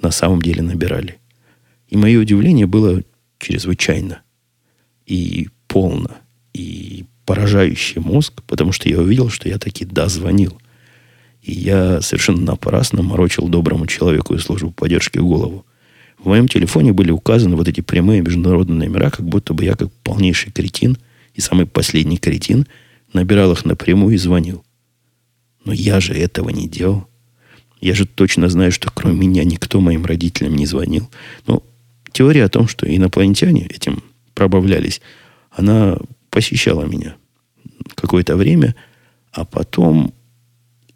на 0.00 0.10
самом 0.10 0.42
деле 0.42 0.62
набирали. 0.62 1.18
И 1.88 1.96
мое 1.96 2.20
удивление 2.20 2.66
было 2.66 3.02
чрезвычайно 3.38 4.22
и 5.06 5.48
полно, 5.66 6.10
и 6.52 7.04
поражающий 7.24 8.00
мозг, 8.00 8.42
потому 8.46 8.72
что 8.72 8.88
я 8.88 9.00
увидел, 9.00 9.30
что 9.30 9.48
я 9.48 9.58
таки 9.58 9.84
дозвонил. 9.84 10.60
И 11.42 11.52
я 11.52 12.00
совершенно 12.00 12.40
напрасно 12.40 13.02
морочил 13.02 13.48
доброму 13.48 13.86
человеку 13.86 14.34
из 14.34 14.42
службы 14.42 14.72
поддержки 14.72 15.18
голову. 15.18 15.64
В 16.18 16.26
моем 16.26 16.48
телефоне 16.48 16.92
были 16.92 17.10
указаны 17.10 17.56
вот 17.56 17.68
эти 17.68 17.80
прямые 17.80 18.22
международные 18.22 18.88
номера, 18.88 19.10
как 19.10 19.26
будто 19.26 19.52
бы 19.52 19.64
я 19.64 19.74
как 19.74 19.92
полнейший 20.02 20.52
кретин 20.52 20.96
и 21.34 21.40
самый 21.40 21.66
последний 21.66 22.16
кретин 22.16 22.66
набирал 23.12 23.52
их 23.52 23.64
напрямую 23.64 24.14
и 24.14 24.18
звонил. 24.18 24.64
Но 25.64 25.72
я 25.72 26.00
же 26.00 26.14
этого 26.14 26.50
не 26.50 26.68
делал. 26.68 27.06
Я 27.80 27.94
же 27.94 28.06
точно 28.06 28.48
знаю, 28.48 28.72
что 28.72 28.90
кроме 28.90 29.26
меня 29.26 29.44
никто 29.44 29.80
моим 29.80 30.04
родителям 30.04 30.56
не 30.56 30.66
звонил. 30.66 31.10
Но 31.46 31.62
теория 32.12 32.44
о 32.44 32.48
том, 32.48 32.68
что 32.68 32.86
инопланетяне 32.86 33.66
этим 33.66 34.02
пробавлялись, 34.34 35.00
она 35.50 35.98
посещала 36.30 36.84
меня 36.84 37.16
какое-то 37.94 38.36
время, 38.36 38.74
а 39.32 39.44
потом 39.44 40.14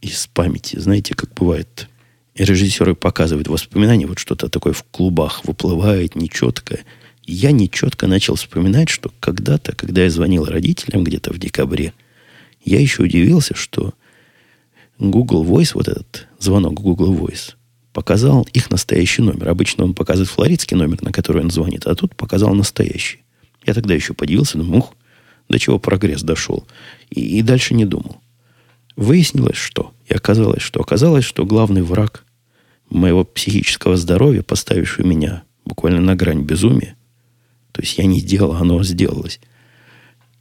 из 0.00 0.28
памяти, 0.28 0.78
знаете, 0.78 1.14
как 1.14 1.34
бывает, 1.34 1.88
режиссеры 2.34 2.94
показывают 2.94 3.48
воспоминания, 3.48 4.06
вот 4.06 4.18
что-то 4.18 4.48
такое 4.48 4.72
в 4.72 4.84
клубах 4.84 5.44
выплывает, 5.44 6.14
нечеткое. 6.14 6.84
Я 7.32 7.52
нечетко 7.52 8.06
начал 8.06 8.36
вспоминать, 8.36 8.88
что 8.88 9.12
когда-то, 9.20 9.74
когда 9.74 10.02
я 10.02 10.10
звонил 10.10 10.46
родителям 10.46 11.04
где-то 11.04 11.32
в 11.32 11.38
декабре, 11.38 11.92
я 12.64 12.80
еще 12.80 13.02
удивился, 13.02 13.54
что 13.54 13.92
Google 14.98 15.44
Voice, 15.44 15.72
вот 15.74 15.88
этот 15.88 16.26
звонок 16.38 16.80
Google 16.80 17.14
Voice, 17.14 17.54
показал 17.92 18.48
их 18.54 18.70
настоящий 18.70 19.20
номер. 19.20 19.50
Обычно 19.50 19.84
он 19.84 19.94
показывает 19.94 20.30
флоридский 20.30 20.76
номер, 20.76 21.02
на 21.02 21.12
который 21.12 21.42
он 21.42 21.50
звонит, 21.50 21.86
а 21.86 21.94
тут 21.94 22.16
показал 22.16 22.54
настоящий. 22.54 23.20
Я 23.66 23.74
тогда 23.74 23.92
еще 23.92 24.14
подивился, 24.14 24.56
думаю, 24.56 24.78
ух, 24.78 24.94
до 25.50 25.58
чего 25.58 25.78
прогресс 25.78 26.22
дошел. 26.22 26.66
И, 27.10 27.38
и 27.38 27.42
дальше 27.42 27.74
не 27.74 27.84
думал. 27.84 28.22
Выяснилось, 28.96 29.56
что. 29.56 29.92
И 30.06 30.14
оказалось, 30.14 30.62
что. 30.62 30.80
Оказалось, 30.80 31.24
что 31.24 31.44
главный 31.44 31.82
враг 31.82 32.24
моего 32.88 33.24
психического 33.24 33.98
здоровья, 33.98 34.42
поставивший 34.42 35.04
меня 35.04 35.42
буквально 35.66 36.00
на 36.00 36.16
грань 36.16 36.42
безумия, 36.42 36.96
то 37.78 37.82
есть 37.82 37.96
я 37.96 38.06
не 38.06 38.20
делал, 38.20 38.54
оно 38.54 38.82
сделалось, 38.82 39.38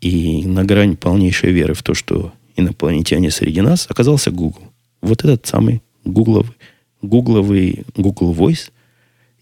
и 0.01 0.43
на 0.45 0.65
грань 0.65 0.97
полнейшей 0.97 1.51
веры 1.51 1.75
в 1.75 1.83
то, 1.83 1.93
что 1.93 2.33
инопланетяне 2.55 3.29
среди 3.29 3.61
нас, 3.61 3.85
оказался 3.87 4.31
Google. 4.31 4.63
Вот 5.01 5.23
этот 5.23 5.45
самый 5.45 5.83
гугловый, 6.03 6.55
гугловый 7.03 7.85
Google 7.95 8.33
Voice 8.33 8.71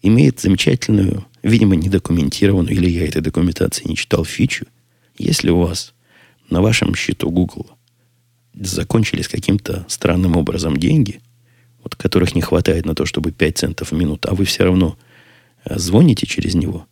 имеет 0.02 0.40
замечательную 0.40 1.24
видимо, 1.46 1.76
недокументированную, 1.76 2.74
или 2.74 2.90
я 2.90 3.06
этой 3.06 3.22
документации 3.22 3.88
не 3.88 3.94
читал 3.94 4.24
фичу, 4.24 4.66
если 5.16 5.50
у 5.50 5.60
вас 5.60 5.94
на 6.50 6.60
вашем 6.60 6.94
счету 6.96 7.30
Google 7.30 7.70
закончились 8.52 9.28
каким-то 9.28 9.86
странным 9.88 10.36
образом 10.36 10.76
деньги, 10.76 11.20
вот 11.84 11.94
которых 11.94 12.34
не 12.34 12.42
хватает 12.42 12.84
на 12.84 12.96
то, 12.96 13.06
чтобы 13.06 13.30
5 13.30 13.58
центов 13.58 13.92
в 13.92 13.94
минуту, 13.94 14.28
а 14.28 14.34
вы 14.34 14.44
все 14.44 14.64
равно 14.64 14.98
э, 15.64 15.78
звоните 15.78 16.26
через 16.26 16.54
него, 16.54 16.86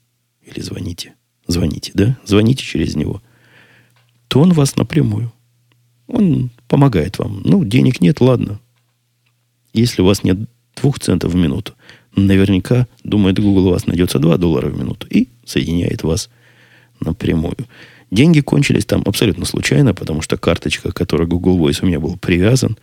или 0.46 0.60
звоните, 0.60 1.14
звоните, 1.46 1.92
да, 1.94 2.18
звоните 2.24 2.62
через 2.62 2.96
него, 2.96 3.22
то 4.28 4.40
он 4.40 4.52
вас 4.52 4.76
напрямую. 4.76 5.32
Он 6.06 6.50
помогает 6.68 7.18
вам. 7.18 7.40
Ну, 7.44 7.64
денег 7.64 8.00
нет, 8.00 8.20
ладно. 8.20 8.60
Если 9.72 10.02
у 10.02 10.04
вас 10.04 10.22
нет 10.22 10.38
двух 10.76 10.98
центов 10.98 11.32
в 11.32 11.36
минуту, 11.36 11.74
наверняка 12.14 12.86
думает 13.02 13.38
Google, 13.38 13.68
у 13.68 13.70
вас 13.70 13.86
найдется 13.86 14.18
2 14.18 14.36
доллара 14.36 14.68
в 14.68 14.78
минуту 14.78 15.06
и 15.08 15.28
соединяет 15.44 16.02
вас 16.02 16.30
напрямую. 17.00 17.56
Деньги 18.10 18.40
кончились 18.40 18.84
там 18.84 19.02
абсолютно 19.06 19.44
случайно, 19.44 19.94
потому 19.94 20.20
что 20.22 20.36
карточка, 20.36 20.92
к 20.92 20.96
которой 20.96 21.26
Google 21.26 21.58
Voice 21.58 21.80
у 21.82 21.86
меня 21.86 21.98
был 21.98 22.16
привязан, 22.16 22.76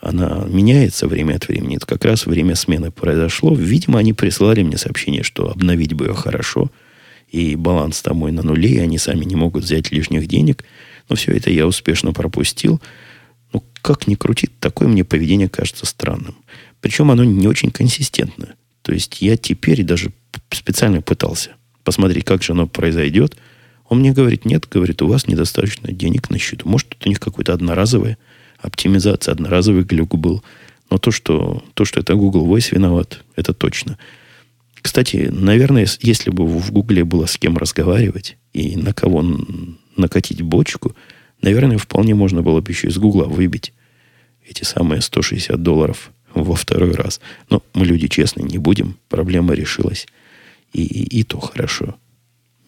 она 0.00 0.46
меняется 0.48 1.06
время 1.06 1.34
от 1.34 1.48
времени. 1.48 1.76
Это 1.76 1.86
как 1.86 2.04
раз 2.04 2.26
время 2.26 2.54
смены 2.54 2.90
произошло. 2.90 3.54
Видимо, 3.54 3.98
они 3.98 4.12
прислали 4.12 4.62
мне 4.62 4.78
сообщение, 4.78 5.22
что 5.22 5.50
обновить 5.50 5.92
бы 5.94 6.06
ее 6.06 6.14
хорошо. 6.14 6.70
и 7.28 7.54
баланс 7.54 8.02
там 8.02 8.16
мой 8.16 8.32
на 8.32 8.42
нуле, 8.42 8.70
и 8.70 8.78
они 8.78 8.98
сами 8.98 9.24
не 9.24 9.36
могут 9.36 9.62
взять 9.62 9.92
лишних 9.92 10.26
денег. 10.26 10.64
Но 11.08 11.16
все 11.16 11.32
это 11.32 11.50
я 11.50 11.66
успешно 11.66 12.12
пропустил. 12.12 12.80
Ну, 13.52 13.62
как 13.82 14.06
ни 14.08 14.14
крутит, 14.16 14.52
такое 14.58 14.88
мне 14.88 15.04
поведение 15.04 15.48
кажется 15.48 15.86
странным. 15.86 16.36
Причем 16.80 17.10
оно 17.10 17.22
не 17.22 17.46
очень 17.46 17.70
консистентное. 17.70 18.54
То 18.82 18.92
есть 18.92 19.22
я 19.22 19.36
теперь 19.36 19.84
даже 19.84 20.12
специально 20.50 21.02
пытался 21.02 21.50
посмотреть, 21.84 22.24
как 22.24 22.42
же 22.42 22.52
оно 22.52 22.66
произойдет. 22.66 23.36
Он 23.88 24.00
мне 24.00 24.12
говорит, 24.12 24.44
нет, 24.44 24.66
говорит, 24.68 25.02
у 25.02 25.08
вас 25.08 25.26
недостаточно 25.26 25.92
денег 25.92 26.30
на 26.30 26.38
счету. 26.38 26.68
Может, 26.68 26.88
тут 26.88 27.06
у 27.06 27.08
них 27.08 27.20
какой-то 27.20 27.52
одноразовая 27.52 28.18
оптимизация, 28.62 29.32
одноразовый 29.32 29.84
глюк 29.84 30.16
был. 30.16 30.42
Но 30.90 30.98
то, 30.98 31.10
что, 31.10 31.62
то, 31.74 31.84
что 31.84 32.00
это 32.00 32.14
Google 32.14 32.46
Voice 32.46 32.74
виноват, 32.74 33.22
это 33.36 33.54
точно. 33.54 33.98
Кстати, 34.82 35.28
наверное, 35.30 35.86
если 36.00 36.30
бы 36.30 36.46
в 36.46 36.72
Гугле 36.72 37.04
было 37.04 37.26
с 37.26 37.36
кем 37.36 37.58
разговаривать 37.58 38.36
и 38.52 38.76
на 38.76 38.92
кого 38.92 39.24
накатить 39.96 40.42
бочку, 40.42 40.96
наверное, 41.42 41.78
вполне 41.78 42.14
можно 42.14 42.42
было 42.42 42.60
бы 42.60 42.72
еще 42.72 42.88
из 42.88 42.98
Гугла 42.98 43.24
выбить 43.24 43.72
эти 44.48 44.64
самые 44.64 45.00
160 45.00 45.62
долларов 45.62 46.10
во 46.34 46.54
второй 46.54 46.92
раз. 46.92 47.20
Но 47.50 47.62
мы 47.74 47.84
люди 47.84 48.08
честные, 48.08 48.46
не 48.46 48.58
будем. 48.58 48.96
Проблема 49.08 49.54
решилась. 49.54 50.06
И, 50.72 50.82
и, 50.82 51.20
и 51.20 51.22
то 51.24 51.38
хорошо. 51.40 51.96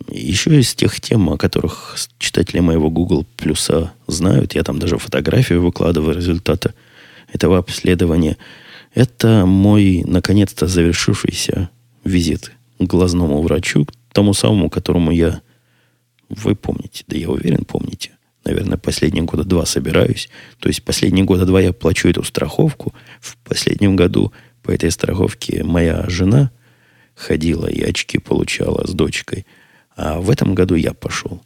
Еще 0.09 0.61
из 0.61 0.75
тех 0.75 1.01
тем, 1.01 1.29
о 1.31 1.37
которых 1.37 1.97
читатели 2.19 2.61
моего 2.61 2.91
Google 2.91 3.27
Плюса 3.37 3.93
знают, 4.07 4.55
я 4.55 4.63
там 4.63 4.79
даже 4.79 4.99
фотографию 4.99 5.63
выкладываю 5.63 6.17
результата 6.17 6.75
этого 7.33 7.59
обследования, 7.59 8.37
это 8.95 9.47
мой, 9.47 10.03
наконец-то, 10.07 10.67
завершившийся 10.67 11.71
визит 12.05 12.53
к 12.79 12.83
глазному 12.83 13.41
врачу, 13.41 13.87
к 13.87 13.93
тому 14.13 14.35
самому, 14.35 14.69
которому 14.71 15.11
я... 15.11 15.41
Вы 16.29 16.55
помните, 16.55 17.05
да 17.07 17.17
я 17.17 17.31
уверен, 17.31 17.65
помните. 17.65 18.13
Наверное, 18.45 18.77
последние 18.77 19.25
года 19.25 19.45
два 19.45 19.67
собираюсь. 19.67 20.29
То 20.59 20.69
есть 20.69 20.83
последние 20.83 21.25
года 21.25 21.47
два 21.47 21.61
я 21.61 21.73
плачу 21.73 22.09
эту 22.09 22.25
страховку. 22.25 22.93
В 23.21 23.37
последнем 23.39 23.97
году 23.97 24.33
по 24.63 24.71
этой 24.71 24.91
страховке 24.91 25.63
моя 25.63 26.05
жена 26.09 26.51
ходила 27.15 27.67
и 27.67 27.83
очки 27.83 28.19
получала 28.19 28.87
с 28.87 28.91
дочкой. 28.93 29.47
А 29.97 30.21
в 30.21 30.31
этом 30.31 30.55
году 30.55 30.75
я 30.75 30.95
пошел. 30.95 31.43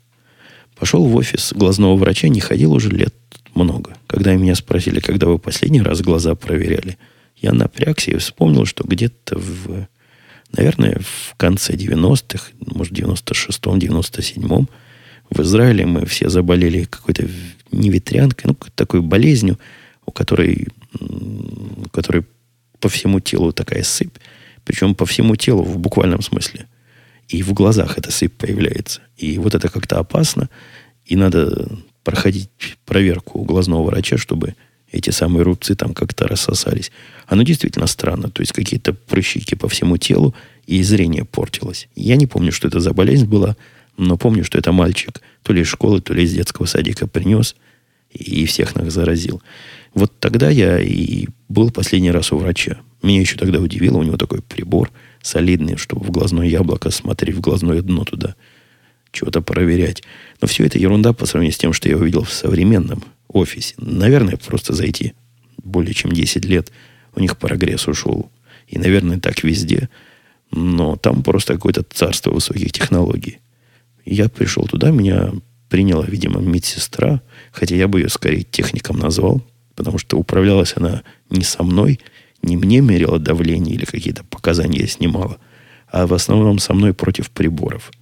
Пошел 0.76 1.04
в 1.06 1.16
офис 1.16 1.52
глазного 1.52 1.96
врача, 1.96 2.28
не 2.28 2.40
ходил 2.40 2.72
уже 2.72 2.90
лет 2.90 3.14
много. 3.54 3.96
Когда 4.06 4.34
меня 4.34 4.54
спросили, 4.54 5.00
когда 5.00 5.26
вы 5.26 5.38
последний 5.38 5.80
раз 5.80 6.02
глаза 6.02 6.34
проверяли, 6.34 6.98
я 7.36 7.52
напрягся 7.52 8.10
и 8.10 8.16
вспомнил, 8.16 8.66
что 8.66 8.84
где-то 8.84 9.38
в 9.38 9.88
наверное, 10.52 10.98
в 11.00 11.34
конце 11.36 11.74
90-х, 11.74 12.52
может, 12.60 12.92
в 12.92 12.96
96-м, 12.96 13.78
97-м, 13.78 14.68
в 15.30 15.40
Израиле 15.40 15.86
мы 15.86 16.06
все 16.06 16.28
заболели 16.28 16.84
какой-то 16.84 17.28
не 17.72 17.90
ветрянкой, 17.90 18.50
ну, 18.50 18.56
такой 18.74 19.00
болезнью, 19.00 19.58
у 20.04 20.12
которой, 20.12 20.68
у 21.00 21.88
которой 21.90 22.24
по 22.80 22.88
всему 22.88 23.20
телу 23.20 23.52
такая 23.52 23.82
сыпь, 23.82 24.16
причем 24.64 24.94
по 24.94 25.04
всему 25.04 25.36
телу 25.36 25.62
в 25.62 25.78
буквальном 25.78 26.22
смысле. 26.22 26.66
И 27.28 27.42
в 27.42 27.52
глазах 27.52 27.98
эта 27.98 28.10
сыпь 28.10 28.36
появляется. 28.36 29.00
И 29.16 29.38
вот 29.38 29.54
это 29.54 29.68
как-то 29.68 29.98
опасно, 29.98 30.48
и 31.04 31.16
надо 31.16 31.68
проходить 32.04 32.50
проверку 32.84 33.40
у 33.40 33.44
глазного 33.44 33.84
врача, 33.84 34.16
чтобы 34.16 34.54
эти 34.92 35.10
самые 35.10 35.42
рубцы 35.42 35.74
там 35.74 35.94
как-то 35.94 36.28
рассосались. 36.28 36.92
Оно 37.26 37.42
действительно 37.42 37.86
странно. 37.86 38.30
То 38.30 38.42
есть 38.42 38.52
какие-то 38.52 38.92
прыщики 38.94 39.54
по 39.54 39.68
всему 39.68 39.96
телу, 39.96 40.34
и 40.66 40.82
зрение 40.82 41.24
портилось. 41.24 41.88
Я 41.94 42.16
не 42.16 42.26
помню, 42.26 42.52
что 42.52 42.68
это 42.68 42.80
за 42.80 42.92
болезнь 42.92 43.26
была, 43.26 43.56
но 43.96 44.16
помню, 44.16 44.44
что 44.44 44.58
это 44.58 44.72
мальчик 44.72 45.20
то 45.42 45.52
ли 45.52 45.62
из 45.62 45.68
школы, 45.68 46.00
то 46.00 46.12
ли 46.12 46.24
из 46.24 46.32
детского 46.32 46.66
садика 46.66 47.06
принес 47.06 47.56
и 48.10 48.46
всех 48.46 48.74
нас 48.74 48.92
заразил. 48.92 49.42
Вот 49.94 50.12
тогда 50.18 50.50
я 50.50 50.80
и 50.80 51.26
был 51.48 51.70
последний 51.70 52.10
раз 52.10 52.32
у 52.32 52.38
врача. 52.38 52.78
Меня 53.02 53.20
еще 53.20 53.36
тогда 53.36 53.60
удивило, 53.60 53.98
у 53.98 54.02
него 54.02 54.16
такой 54.16 54.42
прибор 54.42 54.90
солидный, 55.26 55.76
чтобы 55.76 56.06
в 56.06 56.10
глазное 56.10 56.46
яблоко 56.46 56.90
смотреть, 56.90 57.36
в 57.36 57.40
глазное 57.40 57.82
дно 57.82 58.04
туда 58.04 58.36
чего-то 59.10 59.40
проверять. 59.40 60.02
Но 60.40 60.46
все 60.46 60.64
это 60.64 60.78
ерунда 60.78 61.12
по 61.12 61.26
сравнению 61.26 61.54
с 61.54 61.58
тем, 61.58 61.72
что 61.72 61.88
я 61.88 61.96
увидел 61.96 62.22
в 62.22 62.32
современном 62.32 63.02
офисе. 63.28 63.74
Наверное, 63.78 64.36
просто 64.36 64.74
зайти 64.74 65.14
более 65.62 65.94
чем 65.94 66.12
10 66.12 66.44
лет 66.44 66.70
у 67.14 67.20
них 67.20 67.36
прогресс 67.38 67.88
ушел. 67.88 68.30
И, 68.68 68.78
наверное, 68.78 69.18
так 69.18 69.42
везде. 69.42 69.88
Но 70.50 70.96
там 70.96 71.22
просто 71.22 71.54
какое-то 71.54 71.82
царство 71.82 72.30
высоких 72.30 72.72
технологий. 72.72 73.40
Я 74.04 74.28
пришел 74.28 74.64
туда, 74.64 74.90
меня 74.90 75.32
приняла, 75.68 76.04
видимо, 76.06 76.40
медсестра, 76.40 77.20
хотя 77.50 77.74
я 77.74 77.88
бы 77.88 78.00
ее 78.00 78.08
скорее 78.08 78.44
техником 78.44 78.98
назвал, 78.98 79.42
потому 79.74 79.98
что 79.98 80.16
управлялась 80.18 80.74
она 80.76 81.02
не 81.30 81.42
со 81.42 81.64
мной, 81.64 81.98
не 82.46 82.56
мне 82.56 82.80
мерила 82.80 83.18
давление 83.18 83.74
или 83.74 83.84
какие-то 83.84 84.24
показания 84.24 84.86
снимала, 84.86 85.38
а 85.88 86.06
в 86.06 86.14
основном 86.14 86.58
со 86.58 86.72
мной 86.72 86.94
против 86.94 87.30
приборов– 87.30 87.90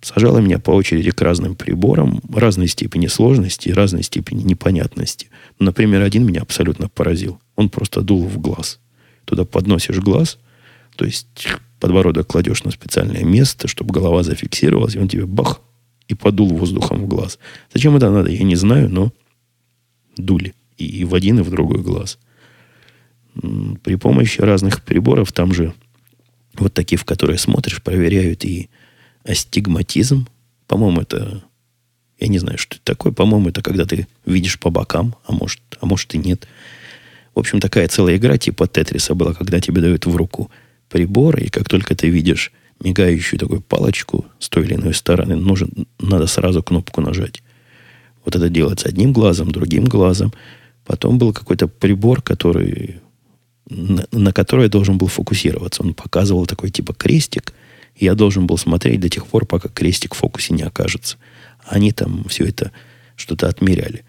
сажала 0.00 0.38
меня 0.38 0.58
по 0.58 0.70
очереди 0.70 1.10
к 1.10 1.20
разным 1.20 1.54
приборам 1.54 2.20
разной 2.32 2.68
степени 2.68 3.06
сложности 3.06 3.68
и 3.68 3.72
разной 3.72 4.02
степени 4.02 4.42
непонятности. 4.42 5.28
Например, 5.58 6.02
один 6.02 6.24
меня 6.24 6.42
абсолютно 6.42 6.88
поразил. 6.88 7.40
Он 7.56 7.68
просто 7.68 8.02
дул 8.02 8.24
в 8.24 8.38
глаз. 8.38 8.78
Туда 9.24 9.44
подносишь 9.44 9.98
глаз, 9.98 10.38
то 10.96 11.04
есть 11.04 11.48
подбородок 11.80 12.26
кладешь 12.26 12.64
на 12.64 12.70
специальное 12.70 13.24
место, 13.24 13.68
чтобы 13.68 13.92
голова 13.92 14.22
зафиксировалась, 14.22 14.94
и 14.94 14.98
он 14.98 15.08
тебе 15.08 15.26
бах, 15.26 15.60
и 16.06 16.14
подул 16.14 16.48
воздухом 16.48 17.02
в 17.02 17.08
глаз. 17.08 17.38
Зачем 17.74 17.96
это 17.96 18.10
надо, 18.10 18.30
я 18.30 18.42
не 18.42 18.56
знаю, 18.56 18.88
но 18.88 19.12
дули. 20.16 20.54
И 20.78 21.04
в 21.04 21.14
один, 21.14 21.40
и 21.40 21.42
в 21.42 21.50
другой 21.50 21.82
глаз. 21.82 22.18
При 23.82 23.96
помощи 23.96 24.40
разных 24.40 24.82
приборов, 24.82 25.32
там 25.32 25.52
же 25.52 25.74
вот 26.54 26.74
такие, 26.74 26.98
в 26.98 27.04
которые 27.04 27.38
смотришь, 27.38 27.82
проверяют 27.82 28.44
и 28.44 28.68
астигматизм. 29.24 30.28
По-моему, 30.66 31.02
это... 31.02 31.44
Я 32.18 32.28
не 32.28 32.38
знаю, 32.38 32.58
что 32.58 32.76
это 32.76 32.84
такое. 32.84 33.12
По-моему, 33.12 33.50
это 33.50 33.62
когда 33.62 33.84
ты 33.84 34.08
видишь 34.26 34.58
по 34.58 34.70
бокам, 34.70 35.14
а 35.24 35.32
может, 35.32 35.60
а 35.80 35.86
может 35.86 36.12
и 36.14 36.18
нет. 36.18 36.48
В 37.34 37.38
общем, 37.38 37.60
такая 37.60 37.86
целая 37.86 38.16
игра 38.16 38.38
типа 38.38 38.66
Тетриса 38.66 39.14
была, 39.14 39.34
когда 39.34 39.60
тебе 39.60 39.80
дают 39.80 40.06
в 40.06 40.16
руку 40.16 40.50
прибор, 40.88 41.38
и 41.38 41.48
как 41.48 41.68
только 41.68 41.94
ты 41.94 42.08
видишь 42.08 42.52
мигающую 42.82 43.38
такую 43.38 43.60
палочку 43.60 44.26
с 44.38 44.48
той 44.48 44.64
или 44.64 44.74
иной 44.74 44.94
стороны, 44.94 45.36
нужен, 45.36 45.86
надо 46.00 46.26
сразу 46.26 46.62
кнопку 46.62 47.00
нажать. 47.00 47.42
Вот 48.24 48.34
это 48.36 48.48
делается 48.48 48.88
одним 48.88 49.12
глазом, 49.12 49.50
другим 49.50 49.84
глазом. 49.84 50.32
Потом 50.84 51.18
был 51.18 51.32
какой-то 51.32 51.68
прибор, 51.68 52.22
который, 52.22 53.00
на, 53.68 54.06
на 54.12 54.32
который 54.32 54.64
я 54.64 54.68
должен 54.68 54.98
был 54.98 55.08
фокусироваться. 55.08 55.82
Он 55.82 55.94
показывал 55.94 56.46
такой 56.46 56.70
типа 56.70 56.94
крестик– 56.94 57.52
я 57.98 58.14
должен 58.14 58.46
был 58.46 58.56
смотреть 58.58 59.00
до 59.00 59.08
тех 59.08 59.26
пор, 59.26 59.44
пока 59.44 59.68
крестик 59.68 60.14
в 60.14 60.18
фокусе 60.18 60.54
не 60.54 60.62
окажется. 60.62 61.16
Они 61.66 61.92
там 61.92 62.24
все 62.28 62.44
это 62.44 62.70
что-то 63.16 63.48
отмеряли. 63.48 64.04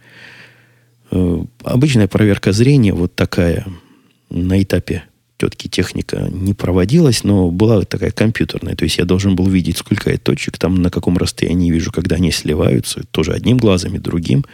Э, 1.12 1.44
обычная 1.64 2.08
проверка 2.08 2.52
зрения, 2.52 2.94
вот 2.94 3.16
такая, 3.16 3.66
на 4.30 4.62
этапе 4.62 5.04
тетки 5.38 5.68
техника 5.68 6.28
не 6.32 6.54
проводилась, 6.54 7.24
но 7.24 7.50
была 7.50 7.82
такая 7.84 8.12
компьютерная. 8.12 8.76
То 8.76 8.84
есть 8.84 8.98
я 8.98 9.06
должен 9.06 9.36
был 9.36 9.48
видеть, 9.48 9.78
сколько 9.78 10.12
я 10.12 10.18
точек, 10.18 10.58
там 10.58 10.82
на 10.82 10.92
каком 10.92 11.18
расстоянии 11.18 11.72
вижу, 11.72 11.92
когда 11.92 12.18
они 12.18 12.32
сливаются. 12.32 13.04
Тоже 13.10 13.34
одним 13.34 13.58
глазом 13.58 13.96
и 13.96 14.00
другим. 14.00 14.46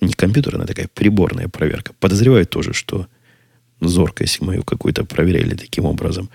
Не 0.00 0.12
компьютерная, 0.12 0.66
такая 0.66 0.88
приборная 0.92 1.48
проверка. 1.48 1.92
Подозреваю 1.98 2.46
тоже, 2.46 2.74
что 2.74 3.06
зоркость 3.80 4.40
мою 4.40 4.62
какую-то 4.62 5.04
проверяли 5.04 5.54
таким 5.54 5.84
образом. 5.84 6.30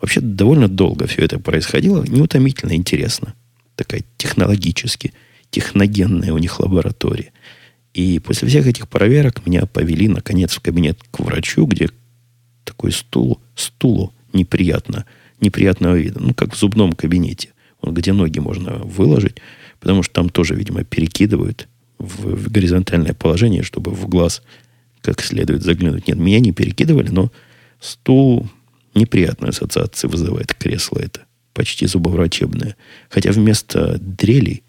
Вообще 0.00 0.20
довольно 0.20 0.68
долго 0.68 1.06
все 1.06 1.22
это 1.22 1.38
происходило. 1.38 2.04
Неутомительно 2.04 2.74
интересно. 2.74 3.34
Такая 3.74 4.02
технологически, 4.16 5.12
техногенная 5.50 6.32
у 6.32 6.38
них 6.38 6.58
лаборатория. 6.60 7.32
И 7.92 8.18
после 8.18 8.48
всех 8.48 8.66
этих 8.66 8.88
проверок 8.88 9.44
меня 9.46 9.66
повели, 9.66 10.08
наконец, 10.08 10.54
в 10.54 10.60
кабинет 10.60 11.00
к 11.10 11.20
врачу, 11.20 11.66
где 11.66 11.90
такой 12.64 12.92
стул, 12.92 13.40
стулу 13.54 14.14
неприятно, 14.32 15.06
неприятного 15.40 15.96
вида. 15.96 16.20
Ну, 16.20 16.34
как 16.34 16.54
в 16.54 16.58
зубном 16.58 16.92
кабинете. 16.92 17.50
где 17.82 18.12
ноги 18.12 18.38
можно 18.38 18.76
выложить, 18.76 19.36
потому 19.80 20.02
что 20.02 20.14
там 20.14 20.28
тоже, 20.28 20.54
видимо, 20.54 20.84
перекидывают 20.84 21.68
в, 21.98 22.34
в 22.36 22.50
горизонтальное 22.50 23.14
положение, 23.14 23.62
чтобы 23.62 23.90
в 23.90 24.06
глаз 24.08 24.42
как 25.02 25.22
следует 25.22 25.62
заглянуть. 25.62 26.08
Нет, 26.08 26.18
меня 26.18 26.40
не 26.40 26.52
перекидывали, 26.52 27.08
но 27.08 27.32
стул 27.80 28.48
неприятную 28.94 29.50
ассоциацию 29.50 30.10
вызывает 30.10 30.54
кресло 30.54 30.98
это. 30.98 31.22
Почти 31.52 31.86
зубоврачебное. 31.86 32.76
Хотя 33.08 33.32
вместо 33.32 33.98
дрелей 33.98 34.62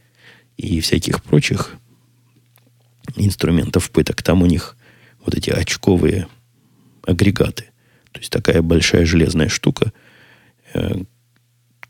и 0.58 0.80
всяких 0.80 1.24
прочих 1.24 1.76
инструментов 3.16 3.92
пыток, 3.92 4.24
там 4.24 4.42
у 4.42 4.46
них 4.46 4.76
вот 5.26 5.36
эти 5.36 5.50
очковые 5.50 6.28
агрегаты. 7.06 7.66
То 8.12 8.20
есть 8.20 8.32
такая 8.32 8.62
большая 8.62 9.06
железная 9.06 9.50
штука, 9.50 9.92
э, 10.74 11.04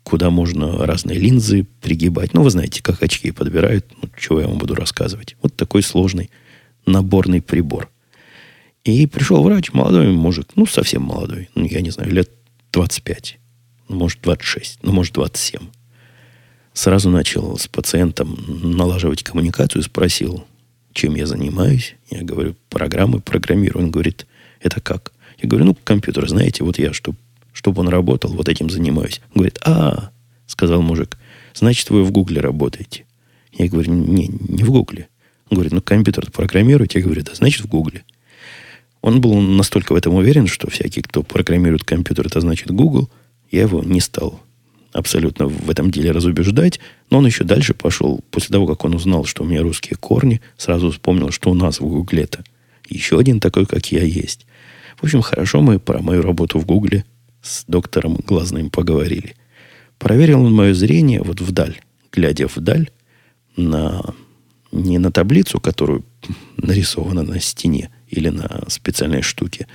куда 0.02 0.30
можно 0.30 0.86
разные 0.86 1.18
линзы 1.18 1.66
пригибать. 1.80 2.34
Ну, 2.34 2.42
вы 2.42 2.50
знаете, 2.50 2.82
как 2.82 3.02
очки 3.02 3.30
подбирают. 3.30 3.86
Ну, 4.00 4.08
чего 4.18 4.40
я 4.40 4.48
вам 4.48 4.58
буду 4.58 4.74
рассказывать. 4.74 5.36
Вот 5.42 5.56
такой 5.56 5.82
сложный 5.82 6.30
наборный 6.86 7.40
прибор. 7.40 7.91
И 8.84 9.06
пришел 9.06 9.42
врач, 9.42 9.72
молодой 9.72 10.10
мужик, 10.10 10.48
ну, 10.56 10.66
совсем 10.66 11.02
молодой, 11.02 11.48
ну, 11.54 11.64
я 11.66 11.80
не 11.80 11.90
знаю, 11.90 12.10
лет 12.12 12.30
25, 12.72 13.38
ну, 13.88 13.96
может, 13.96 14.20
26, 14.22 14.80
ну, 14.82 14.92
может, 14.92 15.14
27. 15.14 15.60
Сразу 16.72 17.10
начал 17.10 17.58
с 17.58 17.68
пациентом 17.68 18.36
налаживать 18.48 19.22
коммуникацию, 19.22 19.82
спросил, 19.82 20.44
чем 20.92 21.14
я 21.14 21.26
занимаюсь. 21.26 21.96
Я 22.10 22.22
говорю, 22.22 22.56
программы 22.70 23.20
программирую. 23.20 23.84
Он 23.84 23.90
говорит, 23.90 24.26
это 24.60 24.80
как? 24.80 25.12
Я 25.38 25.48
говорю, 25.48 25.66
ну, 25.66 25.74
компьютер, 25.74 26.28
знаете, 26.28 26.64
вот 26.64 26.78
я, 26.78 26.92
чтобы 26.92 27.18
чтоб 27.52 27.78
он 27.78 27.88
работал, 27.88 28.32
вот 28.32 28.48
этим 28.48 28.70
занимаюсь. 28.70 29.20
Он 29.34 29.40
говорит, 29.40 29.58
а, 29.64 30.10
сказал 30.46 30.82
мужик, 30.82 31.18
значит, 31.54 31.90
вы 31.90 32.02
в 32.02 32.10
Гугле 32.10 32.40
работаете. 32.40 33.04
Я 33.52 33.68
говорю, 33.68 33.92
не, 33.92 34.28
не 34.28 34.64
в 34.64 34.70
Гугле. 34.70 35.08
Он 35.50 35.56
говорит, 35.56 35.72
ну, 35.72 35.82
компьютер 35.82 36.30
программируете? 36.30 36.98
Я 36.98 37.04
говорю, 37.04 37.22
да, 37.22 37.34
значит, 37.34 37.62
в 37.62 37.68
Гугле. 37.68 38.04
Он 39.02 39.20
был 39.20 39.38
настолько 39.40 39.92
в 39.92 39.96
этом 39.96 40.14
уверен, 40.14 40.46
что 40.46 40.70
всякий, 40.70 41.02
кто 41.02 41.22
программирует 41.22 41.84
компьютер, 41.84 42.28
это 42.28 42.40
значит 42.40 42.70
Google. 42.70 43.10
Я 43.50 43.62
его 43.62 43.82
не 43.82 44.00
стал 44.00 44.40
абсолютно 44.92 45.46
в 45.46 45.68
этом 45.68 45.90
деле 45.90 46.12
разубеждать. 46.12 46.78
Но 47.10 47.18
он 47.18 47.26
еще 47.26 47.44
дальше 47.44 47.74
пошел. 47.74 48.20
После 48.30 48.52
того, 48.52 48.66
как 48.66 48.84
он 48.84 48.94
узнал, 48.94 49.24
что 49.24 49.42
у 49.42 49.46
меня 49.46 49.62
русские 49.62 49.96
корни, 49.96 50.40
сразу 50.56 50.90
вспомнил, 50.90 51.30
что 51.30 51.50
у 51.50 51.54
нас 51.54 51.80
в 51.80 51.84
Гугле-то 51.84 52.44
еще 52.88 53.18
один 53.18 53.40
такой, 53.40 53.66
как 53.66 53.90
я, 53.90 54.02
есть. 54.02 54.46
В 54.96 55.04
общем, 55.04 55.22
хорошо 55.22 55.60
мы 55.60 55.78
про 55.78 56.00
мою 56.00 56.22
работу 56.22 56.58
в 56.58 56.66
Гугле 56.66 57.04
с 57.42 57.64
доктором 57.66 58.16
Глазным 58.16 58.70
поговорили. 58.70 59.34
Проверил 59.98 60.44
он 60.44 60.54
мое 60.54 60.74
зрение 60.74 61.22
вот 61.22 61.40
вдаль, 61.40 61.80
глядя 62.12 62.46
вдаль 62.46 62.90
на 63.56 64.02
не 64.70 64.98
на 64.98 65.12
таблицу, 65.12 65.60
которую 65.60 66.04
нарисована 66.56 67.22
на 67.22 67.40
стене 67.40 67.90
или 68.12 68.28
на 68.28 68.62
специальной 68.68 69.22
штуке, 69.22 69.66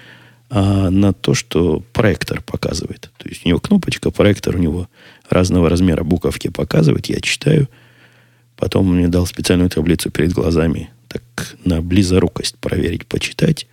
а 0.50 0.90
на 0.90 1.12
то, 1.12 1.34
что 1.34 1.84
проектор 1.92 2.42
показывает. 2.42 3.10
То 3.18 3.28
есть 3.28 3.46
у 3.46 3.50
него 3.50 3.60
кнопочка, 3.60 4.12
проектор 4.12 4.56
у 4.56 4.60
него 4.60 4.88
разного 5.30 5.70
размера 5.70 6.04
буковки 6.04 6.48
показывает, 6.50 7.08
я 7.08 7.20
читаю. 7.20 7.68
Потом 8.56 8.90
он 8.90 8.98
мне 8.98 9.08
дал 9.08 9.26
специальную 9.26 9.70
таблицу 9.70 10.10
перед 10.10 10.32
глазами, 10.32 10.90
так 11.08 11.22
на 11.66 11.82
близорукость 11.82 12.58
проверить, 12.58 13.06
почитать. 13.08 13.68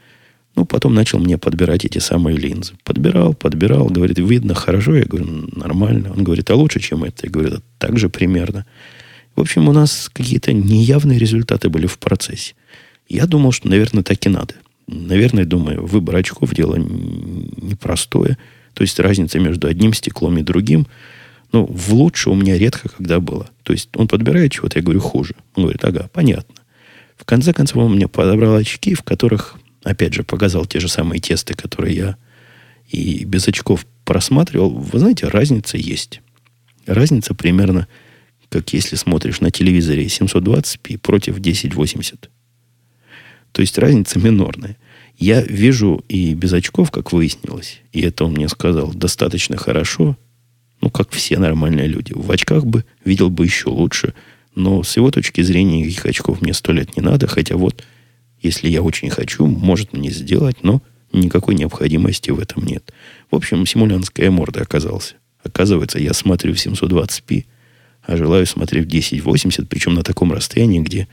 Ну, 0.57 0.65
потом 0.65 0.95
начал 0.95 1.19
мне 1.19 1.37
подбирать 1.37 1.85
эти 1.85 1.99
самые 1.99 2.37
линзы. 2.37 2.75
Подбирал, 2.85 3.35
подбирал, 3.35 3.87
говорит, 3.87 4.19
видно 4.19 4.55
хорошо. 4.55 4.95
Я 4.95 5.05
говорю, 5.05 5.49
нормально. 5.53 6.13
Он 6.13 6.23
говорит, 6.23 6.49
а 6.51 6.55
лучше, 6.55 6.81
чем 6.81 7.03
это? 7.03 7.27
Я 7.27 7.31
говорю, 7.31 7.51
да 7.51 7.63
так 7.79 7.99
же 7.99 8.09
примерно. 8.09 8.65
В 9.35 9.41
общем, 9.41 9.69
у 9.69 9.73
нас 9.73 10.09
какие-то 10.13 10.53
неявные 10.53 11.19
результаты 11.19 11.69
были 11.71 11.87
в 11.87 11.99
процессе. 11.99 12.55
Я 13.09 13.27
думал, 13.27 13.53
что, 13.53 13.69
наверное, 13.69 14.03
так 14.03 14.25
и 14.27 14.29
надо. 14.29 14.55
Наверное, 14.87 15.45
думаю, 15.45 15.87
выбор 15.87 16.17
очков 16.17 16.55
дело 16.55 16.77
непростое. 16.77 18.39
То 18.75 18.83
есть 18.83 18.99
разница 18.99 19.39
между 19.39 19.69
одним 19.69 19.95
стеклом 19.95 20.39
и 20.39 20.43
другим, 20.43 20.87
ну, 21.53 21.67
в 21.67 21.95
лучше 21.95 22.31
у 22.31 22.35
меня 22.35 22.59
редко 22.59 22.89
когда 22.89 23.21
было. 23.21 23.49
То 23.63 23.73
есть 23.73 23.89
он 23.95 24.09
подбирает 24.09 24.53
чего-то, 24.53 24.79
я 24.79 24.83
говорю, 24.83 25.01
хуже. 25.01 25.35
Он 25.55 25.65
говорит, 25.65 25.85
ага, 25.85 26.11
понятно. 26.13 26.57
В 27.17 27.25
конце 27.25 27.53
концов, 27.53 27.85
он 27.85 27.95
мне 27.95 28.09
подобрал 28.09 28.57
очки, 28.57 28.95
в 28.95 29.03
которых, 29.03 29.57
опять 29.85 30.15
же, 30.15 30.25
показал 30.25 30.67
те 30.67 30.81
же 30.81 30.89
самые 30.89 31.21
тесты, 31.21 31.55
которые 31.55 31.97
я 31.97 32.17
и 32.89 33.25
без 33.25 33.47
очков 33.47 33.87
просматривал. 34.05 34.71
Вы 34.71 34.99
знаете, 34.99 35.29
разница 35.29 35.79
есть. 35.79 36.21
Разница 36.87 37.35
примерно 37.35 37.87
как 38.55 38.73
если 38.73 38.95
смотришь 38.95 39.41
на 39.41 39.51
телевизоре 39.51 40.07
720p 40.07 40.99
против 40.99 41.39
1080. 41.39 42.31
То 43.55 43.63
есть 43.63 43.79
разница 43.79 44.19
минорная. 44.19 44.77
Я 45.17 45.41
вижу 45.41 46.05
и 46.09 46.35
без 46.35 46.53
очков, 46.53 46.91
как 46.91 47.13
выяснилось, 47.13 47.83
и 47.93 48.01
это 48.01 48.25
он 48.25 48.33
мне 48.33 48.49
сказал, 48.49 48.93
достаточно 48.93 49.57
хорошо, 49.57 50.19
ну, 50.81 50.91
как 50.91 51.13
все 51.13 51.39
нормальные 51.39 51.87
люди. 51.87 52.13
В 52.13 52.29
очках 52.33 52.67
бы 52.67 52.85
видел 53.05 53.31
бы 53.31 53.45
еще 53.45 53.69
лучше, 53.69 54.13
но 54.57 54.83
с 54.83 54.97
его 54.97 55.13
точки 55.13 55.41
зрения 55.43 55.83
никаких 55.83 56.05
очков 56.05 56.43
мне 56.43 56.53
сто 56.53 56.73
лет 56.73 56.97
не 56.97 57.03
надо, 57.03 57.29
хотя 57.29 57.57
вот, 57.57 57.85
если 58.43 58.69
я 58.69 58.83
очень 58.83 59.09
хочу, 59.09 59.47
может 59.47 59.93
мне 59.93 60.11
сделать, 60.11 60.65
но 60.65 60.83
никакой 61.13 61.55
необходимости 61.55 62.33
в 62.33 62.41
этом 62.41 62.67
нет. 62.67 62.93
В 63.31 63.37
общем, 63.37 63.65
симулянская 63.67 64.33
морда 64.33 64.63
оказался. 64.63 65.15
Оказывается, 65.45 66.01
я 66.01 66.13
смотрю 66.13 66.55
в 66.55 66.57
720p, 66.57 67.45
а 68.03 68.17
желаю 68.17 68.47
смотреть 68.47 68.87
в 68.87 68.89
1080, 68.89 69.69
причем 69.69 69.95
на 69.95 70.03
таком 70.03 70.33
расстоянии, 70.33 70.81
где 70.81 71.07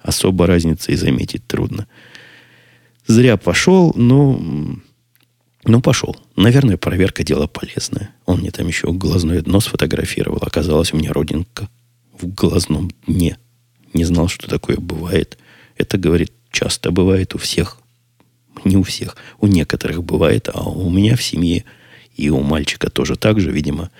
особо 0.00 0.46
разницы 0.46 0.92
и 0.92 0.96
заметить 0.96 1.46
трудно. 1.46 1.86
Зря 3.06 3.36
пошел, 3.36 3.92
но... 3.94 4.40
Ну, 5.64 5.82
пошел. 5.82 6.16
Наверное, 6.36 6.76
проверка 6.76 7.24
дело 7.24 7.46
полезное. 7.46 8.14
Он 8.26 8.40
мне 8.40 8.50
там 8.50 8.66
еще 8.66 8.92
глазное 8.92 9.42
дно 9.42 9.60
сфотографировал. 9.60 10.38
Оказалось, 10.40 10.92
у 10.92 10.96
меня 10.96 11.12
родинка 11.12 11.68
в 12.18 12.26
глазном 12.26 12.90
дне. 13.06 13.38
Не 13.92 14.04
знал, 14.04 14.28
что 14.28 14.48
такое 14.48 14.76
бывает. 14.76 15.36
Это, 15.76 15.98
говорит, 15.98 16.32
часто 16.50 16.90
бывает 16.90 17.34
у 17.34 17.38
всех. 17.38 17.78
Не 18.64 18.76
у 18.76 18.82
всех. 18.82 19.16
У 19.40 19.46
некоторых 19.46 20.04
бывает, 20.04 20.48
а 20.52 20.68
у 20.68 20.88
меня 20.90 21.16
в 21.16 21.22
семье 21.22 21.64
и 22.14 22.30
у 22.30 22.40
мальчика 22.40 22.90
тоже 22.90 23.16
так 23.16 23.40
же, 23.40 23.50
видимо, 23.50 23.90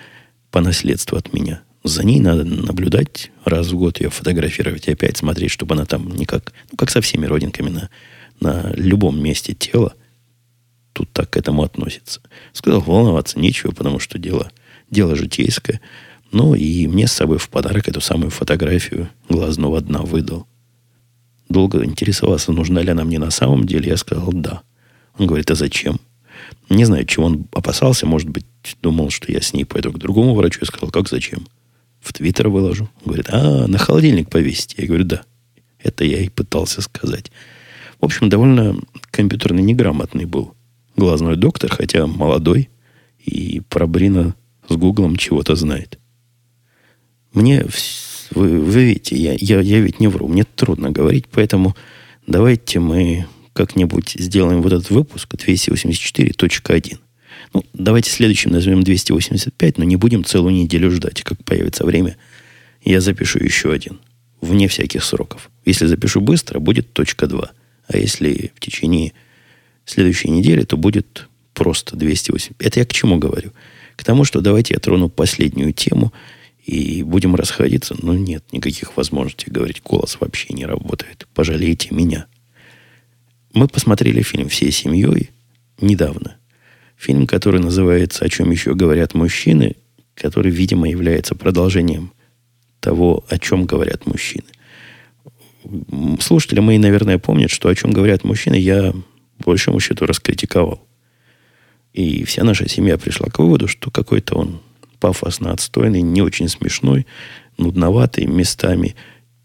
по 0.51 0.61
наследству 0.61 1.17
от 1.17 1.33
меня 1.33 1.61
за 1.83 2.03
ней 2.03 2.19
надо 2.19 2.43
наблюдать 2.43 3.31
раз 3.45 3.67
в 3.67 3.77
год, 3.77 3.99
ее 3.99 4.09
фотографировать 4.09 4.87
и 4.87 4.91
опять 4.91 5.17
смотреть, 5.17 5.51
чтобы 5.51 5.75
она 5.75 5.85
там 5.85 6.09
не 6.09 6.25
как, 6.25 6.53
ну, 6.71 6.77
как 6.77 6.89
со 6.89 7.01
всеми 7.01 7.25
родинками 7.25 7.69
на, 7.69 7.89
на 8.39 8.71
любом 8.75 9.21
месте 9.21 9.53
тела 9.53 9.93
тут 10.93 11.11
так 11.13 11.29
к 11.29 11.37
этому 11.37 11.63
относится. 11.63 12.21
Сказал, 12.51 12.81
волноваться 12.81 13.39
нечего, 13.39 13.71
потому 13.71 13.99
что 13.99 14.17
дело, 14.17 14.51
дело 14.89 15.15
житейское. 15.15 15.79
Ну, 16.31 16.53
и 16.53 16.87
мне 16.87 17.07
с 17.07 17.13
собой 17.13 17.37
в 17.37 17.49
подарок 17.49 17.87
эту 17.87 18.01
самую 18.01 18.29
фотографию 18.29 19.09
глазного 19.29 19.79
дна 19.81 20.01
выдал. 20.01 20.45
Долго 21.47 21.83
интересовался, 21.83 22.51
нужна 22.51 22.81
ли 22.81 22.89
она 22.91 23.05
мне 23.05 23.17
на 23.17 23.31
самом 23.31 23.65
деле. 23.65 23.89
Я 23.89 23.97
сказал, 23.97 24.31
да. 24.33 24.61
Он 25.17 25.25
говорит, 25.25 25.49
а 25.49 25.55
зачем? 25.55 25.99
Не 26.69 26.85
знаю, 26.85 27.05
чего 27.05 27.25
он 27.25 27.47
опасался. 27.53 28.05
Может 28.05 28.29
быть, 28.29 28.45
думал, 28.81 29.09
что 29.09 29.31
я 29.31 29.41
с 29.41 29.53
ней 29.53 29.63
пойду 29.63 29.91
к 29.91 29.97
другому 29.97 30.35
врачу. 30.35 30.59
Я 30.61 30.67
сказал, 30.67 30.91
как 30.91 31.09
зачем? 31.09 31.47
В 32.01 32.13
Твиттер 32.13 32.49
выложу. 32.49 32.89
Говорит, 33.05 33.27
а, 33.29 33.67
на 33.67 33.77
холодильник 33.77 34.29
повесить. 34.29 34.75
Я 34.77 34.87
говорю, 34.87 35.05
да. 35.05 35.21
Это 35.81 36.03
я 36.03 36.19
и 36.19 36.29
пытался 36.29 36.81
сказать. 36.81 37.31
В 37.99 38.05
общем, 38.05 38.29
довольно 38.29 38.77
компьютерно 39.11 39.59
неграмотный 39.59 40.25
был 40.25 40.53
глазной 40.95 41.35
доктор, 41.35 41.71
хотя 41.71 42.07
молодой, 42.07 42.69
и 43.17 43.61
про 43.69 43.87
Брина 43.87 44.35
с 44.67 44.75
Гуглом 44.75 45.15
чего-то 45.15 45.55
знает. 45.55 45.99
Мне, 47.33 47.65
вы, 48.31 48.59
вы 48.59 48.83
видите, 48.85 49.15
я, 49.15 49.35
я, 49.39 49.59
я 49.61 49.79
ведь 49.79 49.99
не 49.99 50.07
вру, 50.07 50.27
мне 50.27 50.43
трудно 50.43 50.91
говорить, 50.91 51.25
поэтому 51.31 51.75
давайте 52.27 52.79
мы 52.79 53.27
как-нибудь 53.53 54.15
сделаем 54.17 54.61
вот 54.61 54.73
этот 54.73 54.89
выпуск 54.89 55.33
284.1. 55.33 56.97
Ну, 57.53 57.63
давайте 57.73 58.11
следующим 58.11 58.51
назовем 58.51 58.83
285, 58.83 59.77
но 59.77 59.83
не 59.83 59.95
будем 59.95 60.23
целую 60.23 60.53
неделю 60.53 60.91
ждать, 60.91 61.23
как 61.23 61.43
появится 61.43 61.85
время. 61.85 62.17
Я 62.83 63.01
запишу 63.01 63.39
еще 63.39 63.71
один. 63.71 63.99
Вне 64.41 64.67
всяких 64.67 65.03
сроков. 65.03 65.49
Если 65.65 65.85
запишу 65.85 66.21
быстро, 66.21 66.59
будет 66.59 66.93
точка 66.93 67.27
2. 67.27 67.51
А 67.87 67.97
если 67.97 68.51
в 68.55 68.59
течение 68.59 69.13
следующей 69.85 70.29
недели, 70.29 70.63
то 70.63 70.77
будет 70.77 71.27
просто 71.53 71.95
208. 71.97 72.53
Это 72.59 72.79
я 72.79 72.85
к 72.85 72.93
чему 72.93 73.17
говорю? 73.17 73.51
К 73.95 74.03
тому, 74.03 74.23
что 74.23 74.39
давайте 74.39 74.75
я 74.75 74.79
трону 74.79 75.09
последнюю 75.09 75.73
тему 75.73 76.13
и 76.65 77.03
будем 77.03 77.35
расходиться. 77.35 77.95
Но 78.01 78.13
нет 78.13 78.45
никаких 78.51 78.95
возможностей 78.95 79.51
говорить. 79.51 79.81
Голос 79.83 80.17
вообще 80.19 80.53
не 80.53 80.65
работает. 80.65 81.27
Пожалейте 81.33 81.89
меня. 81.91 82.27
Мы 83.53 83.67
посмотрели 83.67 84.21
фильм 84.21 84.47
всей 84.47 84.71
семьей 84.71 85.31
недавно. 85.81 86.38
Фильм, 86.99 87.27
который 87.27 87.61
называется 87.61 88.25
«О 88.25 88.29
чем 88.29 88.51
еще 88.51 88.75
говорят 88.75 89.13
мужчины», 89.13 89.77
который, 90.15 90.51
видимо, 90.51 90.89
является 90.89 91.33
продолжением 91.33 92.11
того, 92.81 93.23
о 93.29 93.39
чем 93.39 93.63
говорят 93.63 94.05
мужчины. 94.05 94.47
Слушатели 96.19 96.59
мои, 96.59 96.77
наверное, 96.77 97.17
помнят, 97.17 97.51
что 97.51 97.69
о 97.69 97.75
чем 97.75 97.91
говорят 97.91 98.25
мужчины, 98.25 98.55
я 98.55 98.93
большему 99.37 99.79
счету 99.79 100.07
раскритиковал. 100.07 100.85
И 101.93 102.25
вся 102.25 102.43
наша 102.43 102.67
семья 102.67 102.97
пришла 102.97 103.27
к 103.27 103.39
выводу, 103.39 103.69
что 103.69 103.91
какой-то 103.91 104.35
он 104.35 104.61
пафосно 104.99 105.53
отстойный, 105.53 106.01
не 106.01 106.21
очень 106.21 106.49
смешной, 106.49 107.07
нудноватый 107.57 108.25
местами, 108.25 108.97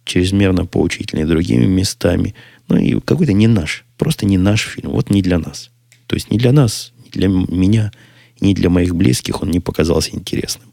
чрезмерно 0.04 0.66
поучительный 0.66 1.24
другими 1.24 1.66
местами. 1.66 2.34
Ну 2.66 2.78
и 2.78 2.98
какой-то 2.98 3.32
не 3.32 3.46
наш, 3.46 3.84
просто 3.96 4.26
не 4.26 4.38
наш 4.38 4.62
фильм. 4.62 4.90
Вот 4.90 5.10
не 5.10 5.22
для 5.22 5.38
нас. 5.38 5.70
То 6.08 6.16
есть 6.16 6.32
не 6.32 6.38
для 6.38 6.50
нас 6.50 6.92
для 7.14 7.28
меня, 7.28 7.92
ни 8.40 8.54
для 8.54 8.70
моих 8.70 8.94
близких 8.94 9.42
он 9.42 9.50
не 9.50 9.60
показался 9.60 10.14
интересным. 10.14 10.68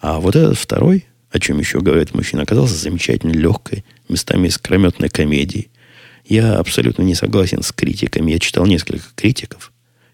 А 0.00 0.20
вот 0.20 0.36
этот 0.36 0.58
второй, 0.58 1.06
о 1.30 1.40
чем 1.40 1.58
еще 1.58 1.80
говорит 1.80 2.14
мужчина, 2.14 2.42
оказался 2.42 2.74
замечательно 2.74 3.32
легкой, 3.32 3.84
местами 4.08 4.48
искрометной 4.48 5.08
комедией. 5.08 5.68
Я 6.24 6.56
абсолютно 6.56 7.02
не 7.02 7.14
согласен 7.14 7.62
с 7.62 7.72
критиками. 7.72 8.32
Я 8.32 8.38
читал 8.38 8.66
несколько 8.66 9.06
критиков, 9.14 9.72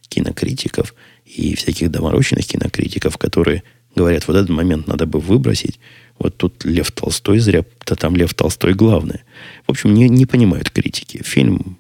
кинокритиков 0.08 0.94
и 1.24 1.54
всяких 1.54 1.90
доморощенных 1.90 2.46
кинокритиков, 2.46 3.16
которые 3.16 3.62
говорят, 3.94 4.26
вот 4.28 4.36
этот 4.36 4.50
момент 4.50 4.86
надо 4.86 5.06
бы 5.06 5.20
выбросить. 5.20 5.78
Вот 6.18 6.36
тут 6.36 6.64
Лев 6.64 6.90
Толстой 6.92 7.38
зря, 7.38 7.64
то 7.84 7.96
там 7.96 8.16
Лев 8.16 8.34
Толстой 8.34 8.74
главное. 8.74 9.24
В 9.66 9.70
общем, 9.70 9.94
не, 9.94 10.08
не 10.08 10.26
понимают 10.26 10.70
критики. 10.70 11.22
Фильм 11.22 11.78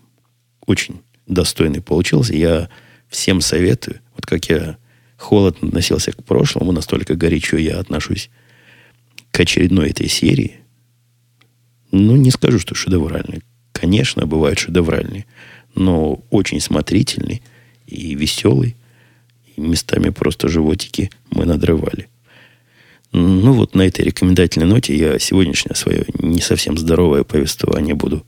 очень 0.66 1.00
достойный 1.26 1.80
получился. 1.80 2.34
Я 2.34 2.68
всем 3.12 3.40
советую. 3.40 4.00
Вот 4.16 4.26
как 4.26 4.46
я 4.46 4.76
холодно 5.16 5.68
относился 5.68 6.12
к 6.12 6.24
прошлому, 6.24 6.72
настолько 6.72 7.14
горячо 7.14 7.56
я 7.56 7.78
отношусь 7.78 8.30
к 9.30 9.38
очередной 9.38 9.90
этой 9.90 10.08
серии. 10.08 10.56
Ну, 11.92 12.16
не 12.16 12.30
скажу, 12.30 12.58
что 12.58 12.74
шедевральный. 12.74 13.42
Конечно, 13.72 14.26
бывает 14.26 14.58
шедевральный, 14.58 15.26
но 15.74 16.24
очень 16.30 16.60
смотрительный 16.60 17.42
и 17.86 18.14
веселый. 18.14 18.76
И 19.54 19.60
местами 19.60 20.08
просто 20.08 20.48
животики 20.48 21.10
мы 21.30 21.44
надрывали. 21.44 22.08
Ну 23.12 23.52
вот 23.52 23.74
на 23.74 23.82
этой 23.82 24.06
рекомендательной 24.06 24.66
ноте 24.66 24.96
я 24.96 25.18
сегодняшнее 25.18 25.76
свое 25.76 26.06
не 26.18 26.40
совсем 26.40 26.78
здоровое 26.78 27.24
повествование 27.24 27.94
буду 27.94 28.24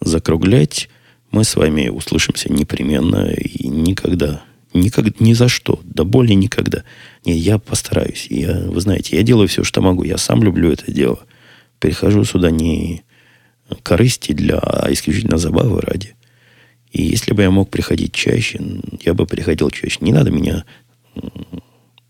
закруглять. 0.00 0.88
Мы 1.36 1.44
с 1.44 1.54
вами 1.54 1.88
услышимся 1.88 2.50
непременно 2.50 3.30
и 3.30 3.68
никогда, 3.68 4.42
никогда, 4.72 5.12
ни 5.20 5.34
за 5.34 5.48
что, 5.48 5.80
да 5.84 6.02
более 6.04 6.34
никогда. 6.34 6.82
Не, 7.26 7.36
я 7.36 7.58
постараюсь. 7.58 8.26
Я, 8.30 8.54
вы 8.54 8.80
знаете, 8.80 9.18
я 9.18 9.22
делаю 9.22 9.46
все, 9.46 9.62
что 9.62 9.82
могу. 9.82 10.02
Я 10.02 10.16
сам 10.16 10.42
люблю 10.42 10.72
это 10.72 10.90
дело. 10.90 11.18
Прихожу 11.78 12.24
сюда 12.24 12.50
не 12.50 13.02
корысти 13.82 14.32
для, 14.32 14.56
а 14.56 14.90
исключительно 14.90 15.36
забавы 15.36 15.82
ради. 15.82 16.14
И 16.90 17.02
если 17.02 17.34
бы 17.34 17.42
я 17.42 17.50
мог 17.50 17.68
приходить 17.68 18.14
чаще, 18.14 18.58
я 19.04 19.12
бы 19.12 19.26
приходил 19.26 19.68
чаще. 19.68 19.98
Не 20.00 20.14
надо 20.14 20.30
меня 20.30 20.64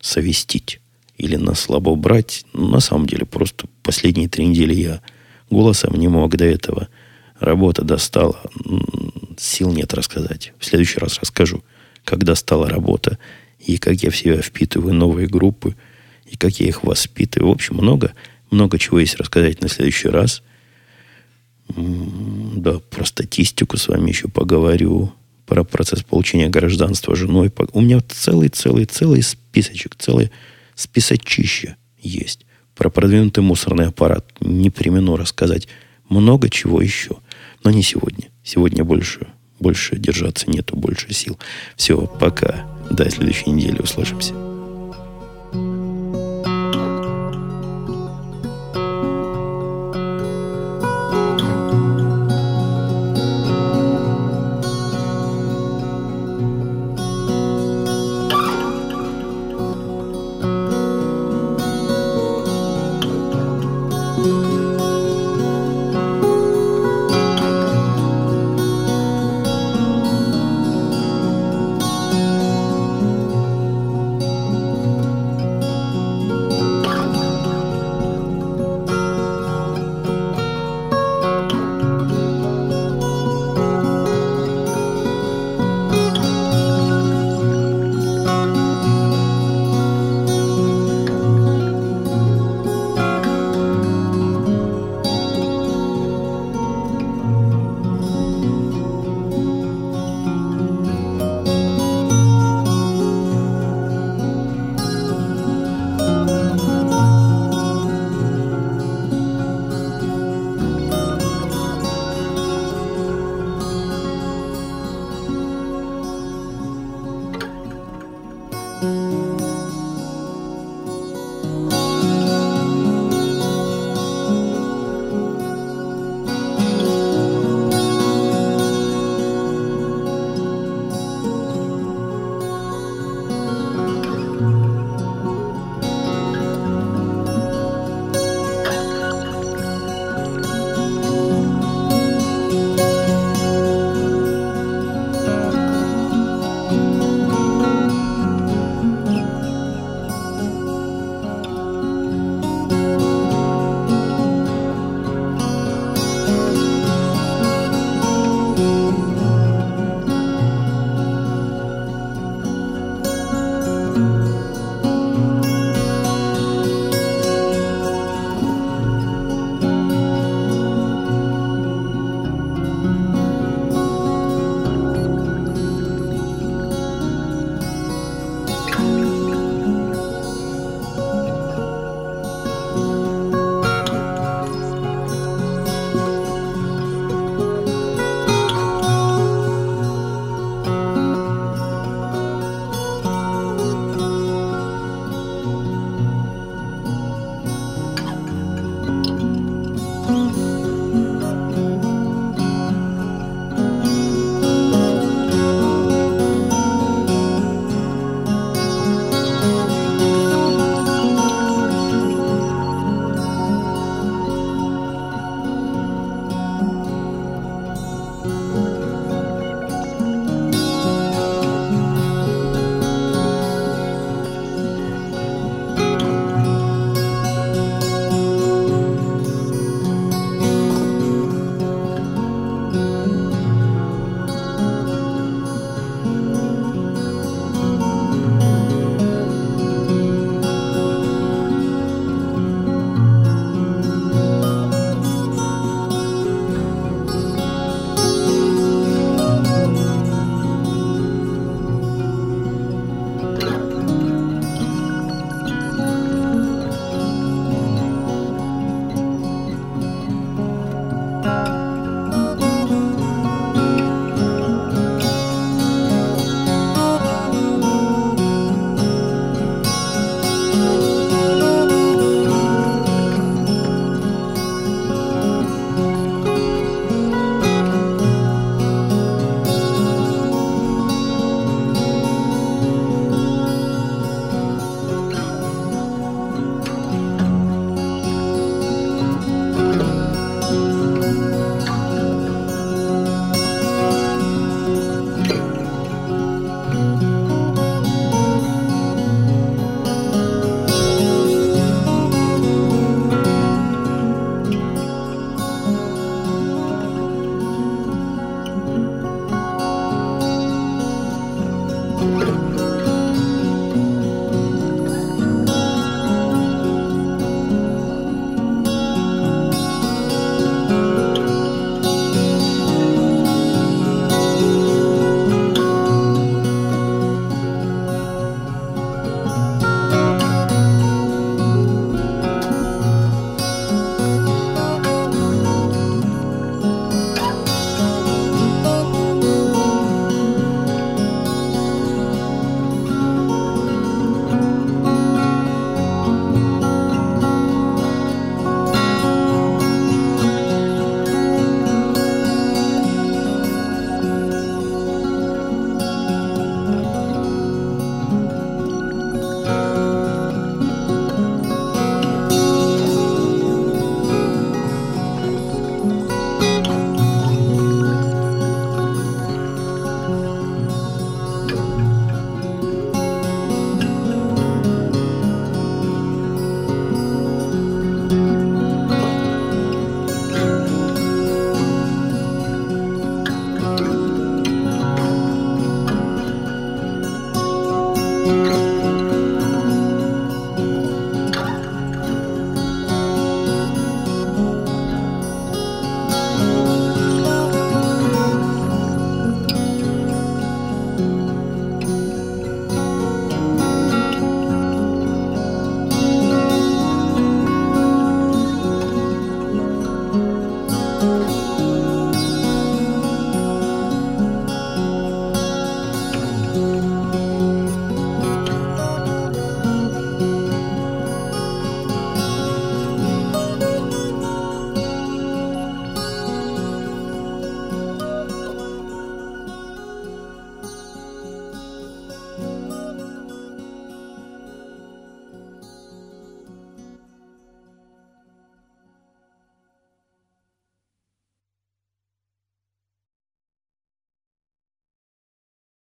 совестить 0.00 0.78
или 1.18 1.34
на 1.34 1.56
слабо 1.56 1.96
брать. 1.96 2.44
На 2.52 2.78
самом 2.78 3.08
деле, 3.08 3.26
просто 3.26 3.66
последние 3.82 4.28
три 4.28 4.46
недели 4.46 4.72
я 4.72 5.00
голосом 5.50 5.94
не 5.94 6.06
мог 6.06 6.36
до 6.36 6.44
этого. 6.44 6.86
Работа 7.40 7.82
достала. 7.82 8.40
Сил 9.38 9.72
нет 9.72 9.92
рассказать. 9.94 10.52
В 10.58 10.64
следующий 10.64 10.98
раз 10.98 11.18
расскажу, 11.20 11.62
когда 12.04 12.34
стала 12.34 12.68
работа, 12.68 13.18
и 13.58 13.78
как 13.78 14.02
я 14.02 14.10
в 14.10 14.16
себя 14.16 14.40
впитываю 14.40 14.94
новые 14.94 15.28
группы, 15.28 15.76
и 16.26 16.36
как 16.36 16.58
я 16.60 16.66
их 16.66 16.82
воспитываю. 16.82 17.50
В 17.50 17.54
общем, 17.54 17.76
много, 17.76 18.12
много 18.50 18.78
чего 18.78 19.00
есть 19.00 19.16
рассказать 19.16 19.60
на 19.60 19.68
следующий 19.68 20.08
раз. 20.08 20.42
Да, 21.68 22.78
про 22.78 23.04
статистику 23.04 23.76
с 23.76 23.88
вами 23.88 24.10
еще 24.10 24.28
поговорю, 24.28 25.12
про 25.46 25.64
процесс 25.64 26.02
получения 26.02 26.48
гражданства 26.48 27.14
женой. 27.14 27.52
У 27.72 27.80
меня 27.80 28.00
целый-целый-целый 28.00 29.22
списочек, 29.22 29.96
целый 29.96 30.30
списочище 30.74 31.76
есть. 32.00 32.46
Про 32.74 32.90
продвинутый 32.90 33.42
мусорный 33.42 33.86
аппарат 33.86 34.26
не 34.40 34.70
примену 34.70 35.16
рассказать. 35.16 35.68
Много 36.08 36.50
чего 36.50 36.80
еще. 36.80 37.16
Но 37.66 37.72
не 37.72 37.82
сегодня. 37.82 38.28
Сегодня 38.44 38.84
больше, 38.84 39.26
больше 39.58 39.96
держаться 39.96 40.48
нету, 40.48 40.76
больше 40.76 41.12
сил. 41.12 41.36
Все, 41.74 42.06
пока. 42.06 42.64
До 42.92 43.10
следующей 43.10 43.50
недели 43.50 43.80
услышимся. 43.82 44.45